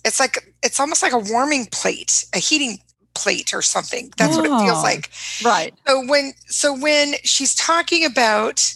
[0.06, 2.80] it's like it's almost like a warming plate, a heating
[3.14, 4.14] plate or something.
[4.18, 4.84] That's what it feels Oh.
[4.84, 5.10] like.
[5.44, 5.74] Right.
[5.88, 8.74] So when so when she's talking about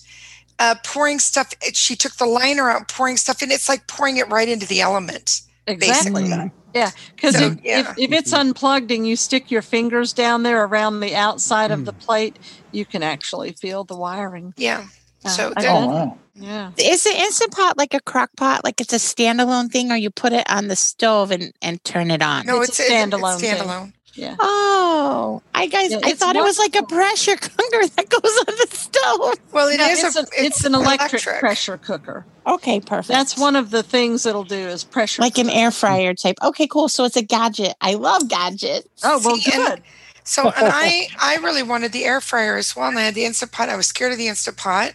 [0.60, 3.52] uh, pouring stuff, she took the liner out, pouring stuff in.
[3.52, 5.42] It's like pouring it right into the element.
[5.68, 6.24] Exactly.
[6.24, 6.52] Basically.
[6.74, 7.80] Yeah, because So, if, yeah.
[7.92, 11.86] if, if it's unplugged and you stick your fingers down there around the outside of
[11.86, 12.38] the plate,
[12.72, 14.54] you can actually feel the wiring.
[14.58, 14.86] Yeah.
[15.24, 16.18] Uh, So I that- Oh bet- wow.
[16.36, 16.72] yeah.
[16.78, 18.64] Is the instant pot like a crock pot?
[18.66, 22.12] Like it's a standalone thing, or you put it on the stove and, and turn
[22.12, 22.46] it on?
[22.46, 23.94] no, It's it's, a a standalone It's standalone.
[24.16, 24.36] Yeah.
[24.40, 28.38] Oh, I guys, Yeah, I it's thought it was like a pressure cooker that goes
[28.48, 29.36] on the stove.
[29.52, 31.40] Well, it No, is it's, a, a, it's, an electric, electric.
[31.40, 32.26] pressure cooker.
[32.48, 33.10] Okay, perfect.
[33.10, 35.22] That's one of the things it'll do is pressure.
[35.22, 36.38] like an air fryer type.
[36.44, 36.88] Okay, cool.
[36.90, 37.76] So it's a gadget.
[37.82, 38.88] I love gadgets.
[39.04, 39.82] Oh well, See, and- good.
[40.28, 43.26] So, and I, I really wanted the air fryer as well, and I had the
[43.26, 43.70] instant pot.
[43.70, 44.94] I was scared of the instant pot.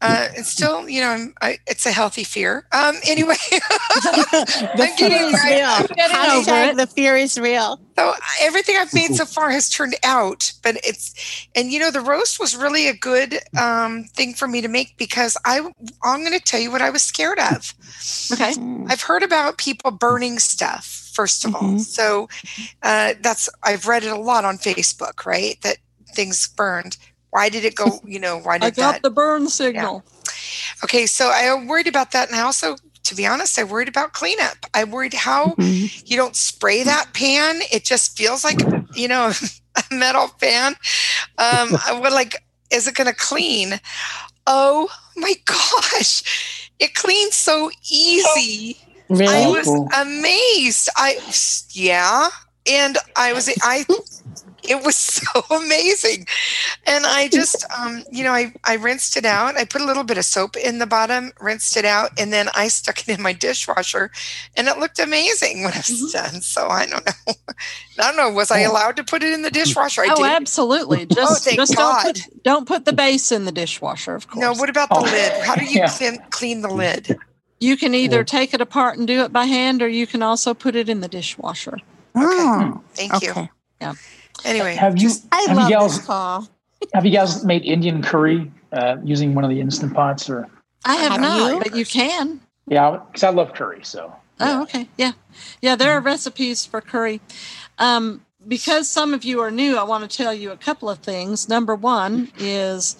[0.00, 2.66] Uh, and still, you know, I'm, I, it's a healthy fear.
[2.72, 5.96] Um, anyway, the fear is right- real.
[5.96, 6.76] Getting over Hashtag it.
[6.76, 7.80] the fear is real.
[7.96, 12.00] so everything I've made so far has turned out, but it's, and you know, the
[12.00, 15.58] roast was really a good um, thing for me to make because I,
[16.04, 17.74] I'm going to tell you what I was scared of.
[18.32, 18.54] Okay.
[18.88, 21.62] I've heard about people burning stuff, first of all.
[21.62, 21.80] Mhm.
[21.80, 22.28] So
[22.82, 25.60] uh, that's, I've read it a lot on Facebook, right?
[25.62, 25.78] That
[26.14, 26.96] things burned.
[27.30, 29.02] Why did it go, you know, why did I got that?
[29.02, 30.04] the burn signal.
[30.84, 32.28] Okay, so I worried about that.
[32.28, 34.66] And I also, to be honest, I worried about cleanup.
[34.74, 36.02] I worried how Mhm.
[36.10, 37.60] you don't spray that pan.
[37.72, 38.58] It just feels like,
[38.94, 39.32] you know,
[39.76, 40.74] a metal pan.
[41.38, 43.80] Um, I would like, is it going to clean?
[44.46, 46.70] Oh my gosh.
[46.78, 48.76] It cleans so easy.
[49.10, 49.66] I was
[49.96, 50.88] amazed.
[50.96, 51.18] I
[51.72, 52.28] yeah,
[52.70, 53.84] and I was I.
[54.68, 56.26] It was so amazing,
[56.86, 59.56] and I just um, you know I I rinsed it out.
[59.56, 62.48] I put a little bit of soap in the bottom, rinsed it out, and then
[62.54, 64.10] I stuck it in my dishwasher,
[64.56, 66.40] and it looked amazing when it was done.
[66.42, 67.12] So I don't know.
[68.00, 68.30] I don't know.
[68.30, 70.02] Was I allowed to put it in the dishwasher?
[70.02, 70.26] I oh, did.
[70.26, 71.06] absolutely.
[71.06, 72.02] Just, thank just God.
[72.02, 74.14] don't put, don't put the base in the dishwasher.
[74.14, 74.40] Of course.
[74.40, 74.52] No.
[74.52, 75.02] What about the Oh.
[75.02, 75.32] lid?
[75.44, 75.88] How do you Yeah.
[75.90, 77.18] clean clean the lid?
[77.60, 78.22] You can either Yeah.
[78.24, 81.00] take it apart and do it by hand, or you can also put it in
[81.00, 81.78] the dishwasher.
[82.14, 83.30] Oh, Thank you.
[83.30, 83.50] okay.
[84.44, 86.48] Anyway, Have you I have love you this guys call.
[86.94, 90.48] have you guys made Indian curry uh, using one of the instant pots or
[90.84, 91.58] I have Have not, you?
[91.58, 92.40] but you can.
[92.66, 92.98] yeah?
[93.06, 94.88] Because I love curry, so Oh, okay.
[94.96, 95.12] Yeah.
[95.60, 97.20] Yeah, there are recipes for curry.
[97.78, 101.00] Um, because some of you are new, I want to tell you a couple of
[101.00, 101.48] things.
[101.48, 102.96] Number one is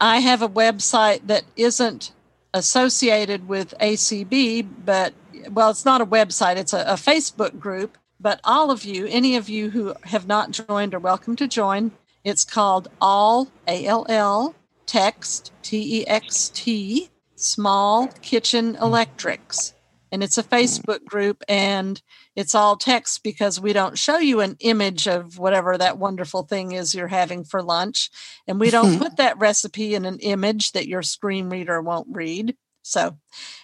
[0.00, 2.12] I have a website that isn't
[2.54, 5.12] associated with ACB, but
[5.50, 7.98] well, it's not a website, it's a, a Facebook group.
[8.20, 11.92] But all of you, any of you who have not joined, are welcome to join.
[12.22, 14.54] It's called All A L L
[14.84, 19.72] Text T E X T Small Kitchen Electrics.
[20.12, 22.02] And it's a Facebook group and
[22.36, 26.72] it's all text because we don't show you an image of whatever that wonderful thing
[26.72, 28.10] is you're having for lunch.
[28.46, 32.56] And we don't put that recipe in an image that your screen reader won't read.
[32.82, 33.16] So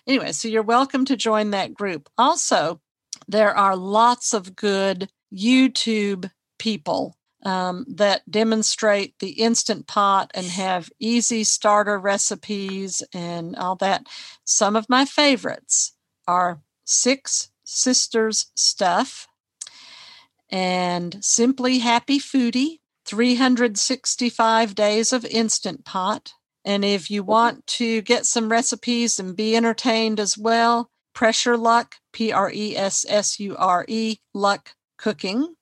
[0.07, 2.09] anyway so you're welcome to join that group.
[2.16, 2.80] Also
[3.29, 7.16] there are lots of good youtube people
[7.47, 14.07] um, that demonstrate the instant pot and have easy starter recipes and all that.
[14.45, 15.93] Some of my favorites
[16.27, 19.29] are Six Sisters Stuff
[20.51, 26.33] and Simply Happy Foodie, 365 Days of Instant Pot.
[26.64, 31.96] And if you want to get some recipes and be entertained as well, Pressure Luck,
[32.12, 35.54] P R E S S U R E, Luck Cooking.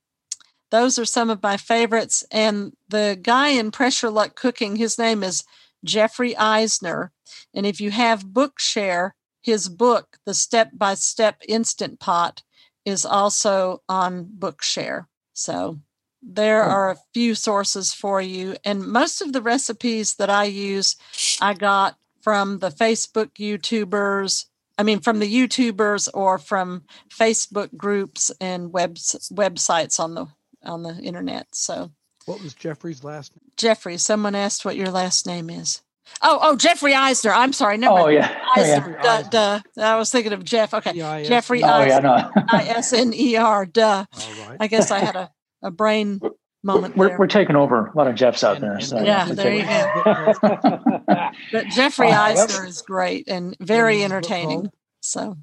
[0.73, 2.25] Those are some of my favorites.
[2.33, 5.45] And the guy in Pressure Luck Cooking, his name is
[5.85, 7.13] Jeffrey Eisner.
[7.55, 12.43] And if you have Bookshare, his book, The Step by Step Instant Pot,
[12.85, 15.07] is also on Bookshare.
[15.35, 15.79] So
[16.21, 18.57] there are a few sources for you.
[18.65, 20.97] And most of the recipes that I use,
[21.41, 24.47] I got from the Facebook YouTubers.
[24.77, 30.27] I mean, from the YouTubers or from Facebook groups and webs- websites on the
[30.65, 31.47] on the internet.
[31.53, 31.91] So
[32.27, 33.51] What was Jeffrey's last name?
[33.57, 35.83] Jeffrey, someone asked what your last name is.
[36.23, 37.33] Oh, oh, Jeffrey Eisner.
[37.33, 37.79] I'm sorry.
[37.79, 38.15] Never Oh mind.
[38.15, 38.39] yeah.
[38.57, 38.77] Oh, yeah.
[38.79, 38.99] Eisner.
[39.03, 39.61] Duh, duh.
[39.79, 40.75] I was thinking of Jeff.
[40.75, 40.93] Okay.
[40.93, 41.25] T-I-S-N-E-R.
[41.29, 41.97] Jeffrey Oh yeah.
[41.99, 42.31] Eisner.
[42.37, 42.43] No.
[42.51, 43.65] I S N E R.
[43.67, 44.05] Duh.
[44.13, 44.57] All right.
[44.61, 45.31] I guess I had a,
[45.63, 46.21] a brain
[46.65, 47.19] moment We're, there.
[47.19, 48.81] we're taking over a lot of Jeffs out And- there.
[48.81, 52.13] So Yeah, we're there you taking- But Jeffrey Oh.
[52.13, 54.71] Eisner is great and very What is his book entertaining.
[55.01, 55.37] So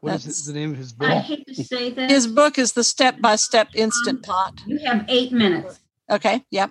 [0.00, 1.08] What is the name of his book?
[1.08, 1.24] I book?
[1.24, 2.10] hate to say that.
[2.10, 4.60] his book is the step by step instant pot.
[4.66, 5.80] you have eight minutes.
[6.10, 6.44] Okay.
[6.50, 6.70] Yep.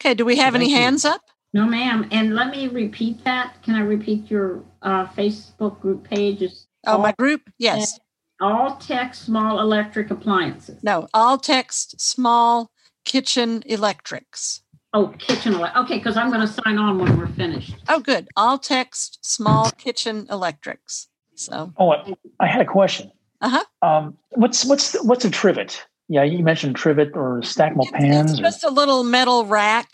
[0.00, 0.14] Okay.
[0.14, 0.82] Do we have any Thank you.
[0.82, 1.20] hands up?
[1.52, 2.08] No, ma'am.
[2.10, 3.62] And let me repeat that.
[3.62, 6.42] Can I repeat your uh, Facebook group page?
[6.42, 7.42] Is Oh, all, my group?
[7.58, 7.98] Yes.
[8.40, 10.82] all text small electric appliances.
[10.82, 11.06] No.
[11.14, 12.70] All text small
[13.04, 14.62] kitchen electrics.
[14.92, 15.54] Oh, kitchen.
[15.54, 17.74] ele- Okay, because I'm going to sign on when we're finished.
[17.88, 18.28] Oh, good.
[18.36, 21.08] All text small kitchen electrics.
[21.34, 23.10] So, Oh, I- I had a question.
[23.40, 23.64] Uh-huh.
[23.82, 25.84] Um, what's what's what's a trivet?
[26.08, 28.30] Yeah, you mentioned trivet or stackable It's, pans.
[28.30, 29.88] it's or- just a little metal rack.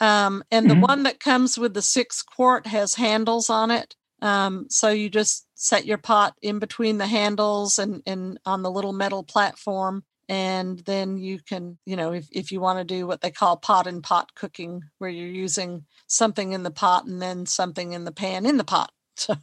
[0.00, 0.86] Um, and the Mhm.
[0.88, 3.96] one that comes with the six quart has handles on it.
[4.22, 8.70] Um, so you just set your pot in between the handles and, and on the
[8.70, 10.04] little metal platform.
[10.28, 13.56] And then you can, you know, if, if you want to do what they call
[13.56, 18.04] pot and pot cooking, where you're using something in the pot and then something in
[18.04, 18.90] the pan in the pot.
[19.16, 19.36] So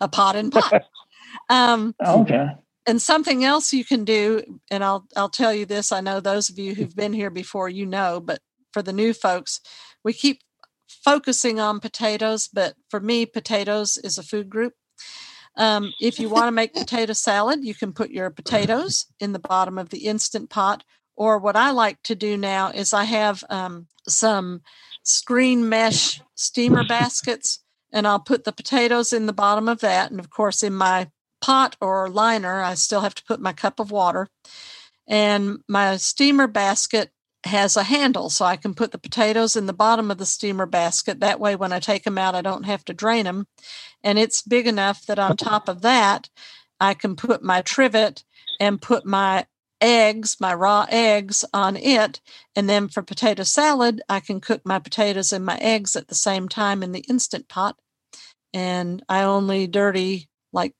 [0.00, 0.84] a pot and pot.
[1.48, 2.48] Um, okay.
[2.86, 6.50] and something else you can do and i'll i'll tell you this i know those
[6.50, 8.40] of you who've been here before you know but
[8.72, 9.60] for the new folks
[10.02, 10.40] we keep
[10.88, 14.74] focusing on potatoes but for me potatoes is a food group
[15.60, 19.38] um, if you want to make potato salad you can put your potatoes in the
[19.38, 20.82] bottom of the instant pot
[21.16, 24.60] or what i like to do now is i have um, some
[25.02, 27.60] screen mesh steamer baskets
[27.92, 31.08] and i'll put the potatoes in the bottom of that and of course in my
[31.40, 34.28] pot or liner, I still have to put my cup of water.
[35.08, 37.10] And my steamer basket
[37.44, 40.66] has a handle, so I can put the potatoes in the bottom of the steamer
[40.66, 41.20] basket.
[41.20, 43.46] That way, when I take them out, I don't have to drain them.
[44.02, 46.28] And it's big enough that on top of that,
[46.78, 48.24] I can put my trivet
[48.58, 49.46] and put my
[49.80, 52.20] eggs, my raw eggs on it.
[52.54, 56.14] And then for potato salad, I can cook my potatoes and my eggs at the
[56.14, 57.76] same time in the instant pot.
[58.52, 60.74] And I only dirty like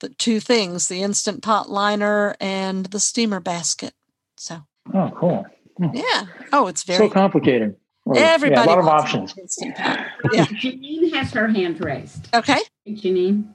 [0.00, 3.94] the two things the instant pot liner and the steamer basket.
[4.36, 4.62] So,
[4.94, 5.44] Oh, cool.
[5.76, 5.88] Hmm.
[5.94, 6.24] yeah.
[6.52, 7.76] Oh, it's very So very complicated.
[8.04, 9.32] Well, yeah, everybody a lot of options.
[9.32, 10.06] an Instant pot.
[10.32, 10.44] Yeah.
[10.46, 12.28] Janine has her hand raised.
[12.34, 12.58] Okay.
[12.84, 13.52] Hey, Janine.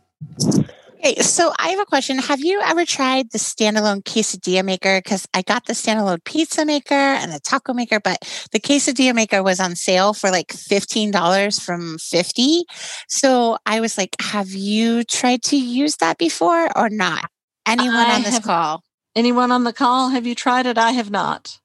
[1.03, 2.19] Okay, so I have a question.
[2.19, 4.99] Have you ever tried the standalone quesadilla maker?
[5.03, 8.19] Because I got the standalone pizza maker and the taco maker, but
[8.51, 12.65] the quesadilla maker was on sale for like fifteen dollars from fifty.
[13.07, 17.31] So I was like, "Have you tried to use that before or not?"
[17.65, 18.83] Anyone I on this have- call?
[19.15, 20.09] Anyone on the call?
[20.09, 20.77] Have you tried it?
[20.77, 21.57] I have not.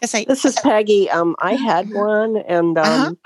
[0.00, 1.10] 'Cause I, This is Peggy.
[1.10, 3.06] Um, I had one, and Uh-huh.
[3.08, 3.18] um,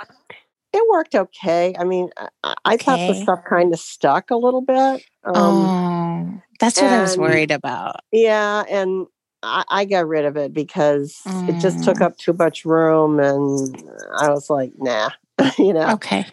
[0.73, 1.75] it worked okay.
[1.79, 2.11] I mean,
[2.45, 5.03] I, I thought the stuff kind of stuck a little bit.
[5.25, 7.97] Um, oh, that's what I was worried about.
[8.13, 9.07] Yeah, and
[9.43, 12.03] I, I got rid of it because it just took Mm.
[12.03, 13.77] up too much room, and
[14.19, 15.11] I was like, nah,
[15.59, 15.93] you know.
[15.95, 16.27] Okay.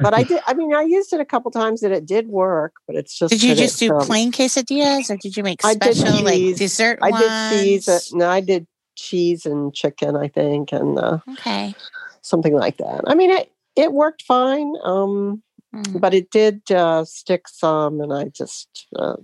[0.00, 0.40] But I did.
[0.46, 2.74] I mean, I used it a couple times, and it did work.
[2.86, 6.22] But it's just Did you just do um, plain quesadillas, or did you make special
[6.22, 7.22] like dessert I ones?
[7.22, 7.88] did cheese.
[7.88, 8.66] uh, No, I did
[8.96, 11.74] cheese and chicken, I think, and uh, Okay.
[12.22, 13.02] something like that.
[13.06, 14.74] I mean, it it worked fine.
[14.84, 15.42] Um,
[15.74, 16.00] Mm.
[16.00, 19.16] but it did uh, stick some, and I just uh,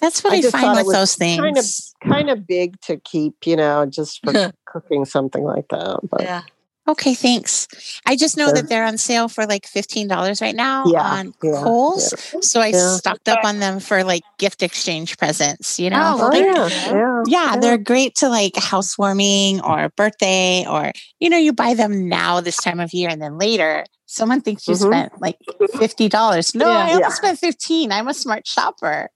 [0.00, 1.38] That's what I I, find with those things.
[1.40, 6.00] kind of kind of big to keep, you know, just for cooking something like that.
[6.10, 6.42] But Yeah.
[6.90, 7.68] Okay, thanks.
[8.04, 8.54] I just know Sure.
[8.54, 12.12] that they're on sale for like fifteen dollars right now Yeah, on yeah, Kohl's.
[12.42, 12.96] So I Yeah.
[12.96, 15.78] stocked up on them for like gift exchange presents.
[15.78, 19.90] You know, Oh, well, oh there yeah, yeah, yeah, they're great to like housewarming or
[19.96, 23.84] birthday or you know you buy them now this time of year and then later
[24.06, 24.86] someone thinks you Mhm.
[24.86, 25.38] spent like
[25.78, 26.54] fifty dollars.
[26.56, 26.78] No, Yeah.
[26.78, 27.08] I only Yeah.
[27.10, 27.92] spent fifteen.
[27.92, 29.10] I'm a smart shopper.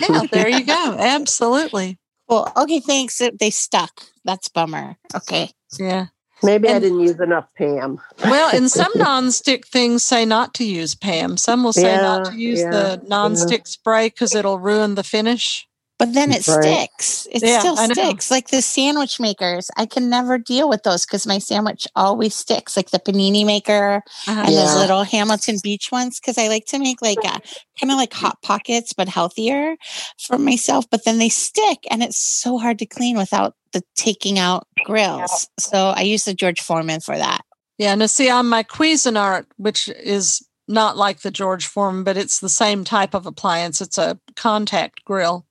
[0.00, 0.96] Yeah, there you go.
[0.98, 1.98] Absolutely.
[2.28, 3.20] Well, okay, thanks.
[3.38, 4.02] They stuck.
[4.24, 4.96] That's bummer.
[5.14, 5.50] Okay.
[5.78, 6.06] Yeah.
[6.42, 8.00] Maybe I didn't use enough Pam.
[8.24, 11.36] Well, and some nonstick things say not to use Pam.
[11.36, 13.08] Some will say not to use yeah, the yeah.
[13.08, 15.68] nonstick spray because it'll ruin the finish.
[16.02, 16.88] But then it Right.
[16.90, 17.28] sticks.
[17.30, 18.30] It Yeah, still sticks.
[18.30, 22.76] Like the sandwich makers, I can never deal with those because my sandwich always sticks.
[22.76, 24.42] Like the panini maker Uh-huh.
[24.44, 26.18] and those little Hamilton Beach ones.
[26.18, 27.40] Because I like to make like a
[27.80, 29.76] kind of like hot pockets, but healthier
[30.18, 30.86] for myself.
[30.90, 35.48] But then they stick, and it's so hard to clean without the taking out grills.
[35.60, 37.42] So I use the George Foreman for that.
[37.78, 42.38] Yeah, now see on my Cuisinart, which is not like the George Foreman, but it's
[42.38, 43.80] the same type of appliance.
[43.80, 45.44] It's a contact grill,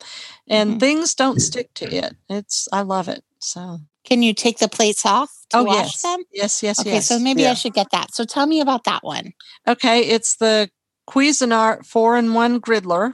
[0.52, 0.80] and Mhm.
[0.80, 2.16] things don't stick to it.
[2.30, 3.24] It's I love it.
[3.40, 6.02] So, Can you take the plates off to oh, wash yes.
[6.04, 6.20] them?
[6.32, 7.08] Yes, yes, Okay, yes.
[7.08, 7.52] so maybe Yeah.
[7.52, 8.14] I should get that.
[8.14, 9.34] So tell me about that one.
[9.68, 10.70] okay, it's the
[11.10, 13.14] Cuisinart four in one griddler.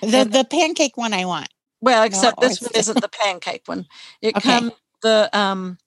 [0.00, 1.48] The And- the pancake one I want.
[1.80, 3.86] Well, except or this one isn't the pancake one.
[4.20, 4.48] It Okay.
[4.48, 5.78] comes the um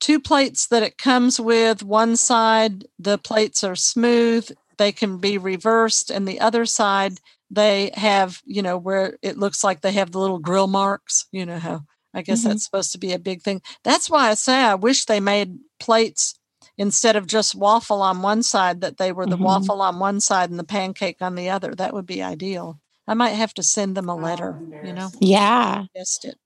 [0.00, 1.82] two plates that it comes with.
[1.82, 7.18] One side the plates are smooth; they can be reversed, and the other side
[7.54, 11.26] they have you know where it looks like they have the little grill marks.
[11.32, 11.82] You know how
[12.12, 12.44] I guess Mhm.
[12.48, 13.62] that's supposed to be a big thing.
[13.82, 16.34] That's why I say I wish they made plates
[16.78, 19.42] instead of just waffle on one side that they were the Mhm.
[19.44, 21.74] waffle on one side and the pancake on the other.
[21.74, 22.80] That would be ideal.
[23.06, 24.60] I might have to send them a letter.
[24.84, 25.10] You know.
[25.20, 25.84] Yeah.
[25.94, 26.38] Missed it.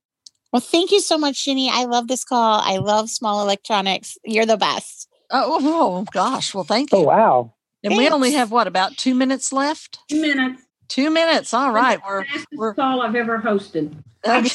[0.51, 1.69] Well, thank you so much, Ginny.
[1.69, 2.59] I love this call.
[2.63, 4.17] I love small electronics.
[4.23, 5.07] You're the best.
[5.31, 6.53] Oh, oh, gosh.
[6.55, 6.97] Well, thank you.
[6.99, 7.53] Oh wow.
[7.83, 9.99] and we only have what about two minutes left?
[10.09, 10.63] Two minutes.
[10.89, 11.53] Two minutes.
[11.53, 11.99] All right.
[12.05, 13.95] We're we're call I've ever hosted.
[14.27, 14.49] okay.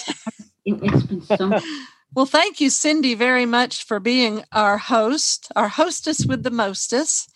[0.67, 1.59] It, it's been so
[2.15, 7.27] Well, thank you, Cindy, very much for being our host, our hostess with the mostess.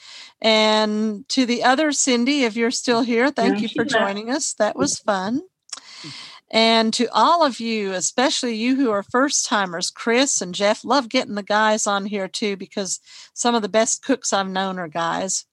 [0.41, 4.55] And to the other Cindy, if you're still here, thank Yeah, you for joining us.
[4.55, 5.11] That was mm-hmm.
[5.11, 5.41] fun.
[6.51, 11.09] And to all of you, especially you who are first timers, Chris and Jeff, love
[11.09, 13.01] getting the guys on here too, because
[13.35, 15.45] some of the best cooks I've known are guys.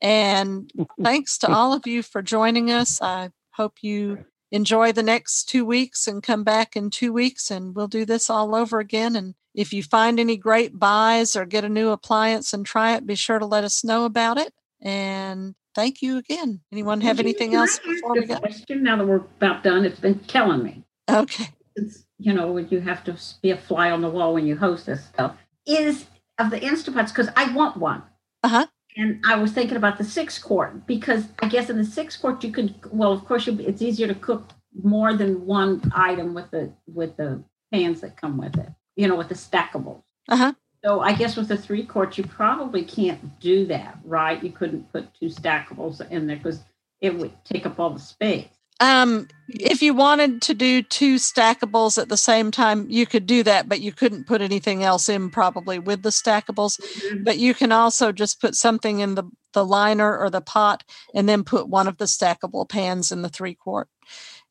[0.00, 0.70] And
[1.02, 3.00] thanks to all of you for joining us.
[3.00, 7.74] I hope you enjoy the next two weeks and come back in two weeks and
[7.74, 9.16] we'll do this all over again.
[9.16, 13.06] And if you find any great buys or get a new appliance and try it,
[13.06, 14.52] be sure to let us know about it.
[14.80, 16.60] And thank you again.
[16.70, 18.38] Anyone have anything else before a we go?
[18.38, 20.84] Question now that we're about done, it's been killing me.
[21.10, 21.48] Okay.
[21.74, 24.86] It's, you know, you have to be a fly on the wall when you host
[24.86, 25.36] this stuff,
[25.66, 26.06] is
[26.38, 28.02] of the Instapots, because I want one.
[28.42, 28.66] Uh-huh.
[28.96, 32.42] And I was thinking about the six quart because I guess in the six quart
[32.42, 34.50] you could, well, of course, you, it's easier to cook
[34.82, 37.42] more than one item with the with the
[37.72, 38.68] pans that come with it.
[38.96, 40.02] You know, with the stackables.
[40.28, 40.54] Uh-huh.
[40.84, 44.42] So I guess with the three quart, you probably can't do that, right?
[44.42, 46.62] You couldn't put two stackables in there because
[47.00, 48.48] it would take up all the space.
[48.80, 53.42] Um, if you wanted to do two stackables at the same time, you could do
[53.44, 56.80] that, but you couldn't put anything else in probably with the stackables.
[57.22, 60.82] But you can also just put something in the, the liner or the pot
[61.14, 63.88] and then put one of the stackable pans in the three quart.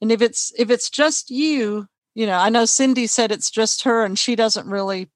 [0.02, 3.84] And if it's if it's just you, you know, I know Cindy said it's just
[3.84, 5.10] her and she doesn't really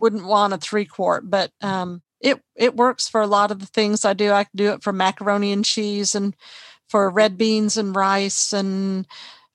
[0.00, 3.66] wouldn't want a three quart, but um it it works for a lot of the
[3.66, 4.30] things I do.
[4.32, 6.36] I can do it for macaroni and cheese and
[6.90, 9.06] for red beans and rice and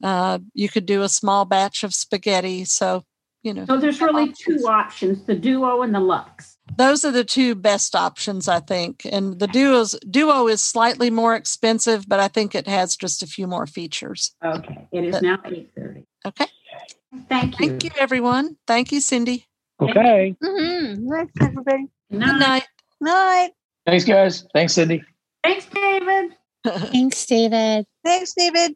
[0.04, 3.04] uh, you could do a small batch of spaghetti so
[3.44, 6.58] you know So there's really two options: the Duo and the Lux.
[6.78, 11.36] those are the two best options i think and the duos duo is slightly more
[11.36, 15.22] expensive but i think it has just a few more features Okay, it is But-
[15.24, 16.06] now eight thirty.
[16.26, 16.48] okay
[17.30, 17.68] Thank you.
[17.70, 19.46] thank you everyone thank you cindy
[19.82, 20.34] Okay.
[20.42, 21.12] Mm-hmm.
[21.12, 21.84] Thanks, everybody.
[22.10, 22.40] Good good night.
[22.40, 22.64] night
[23.02, 23.52] Night.
[23.86, 24.48] Thanks, guys.
[24.54, 25.04] Thanks, Cindy.
[25.44, 26.32] Thanks, David.
[26.66, 27.86] Thanks, David.
[28.04, 28.76] Thanks, David.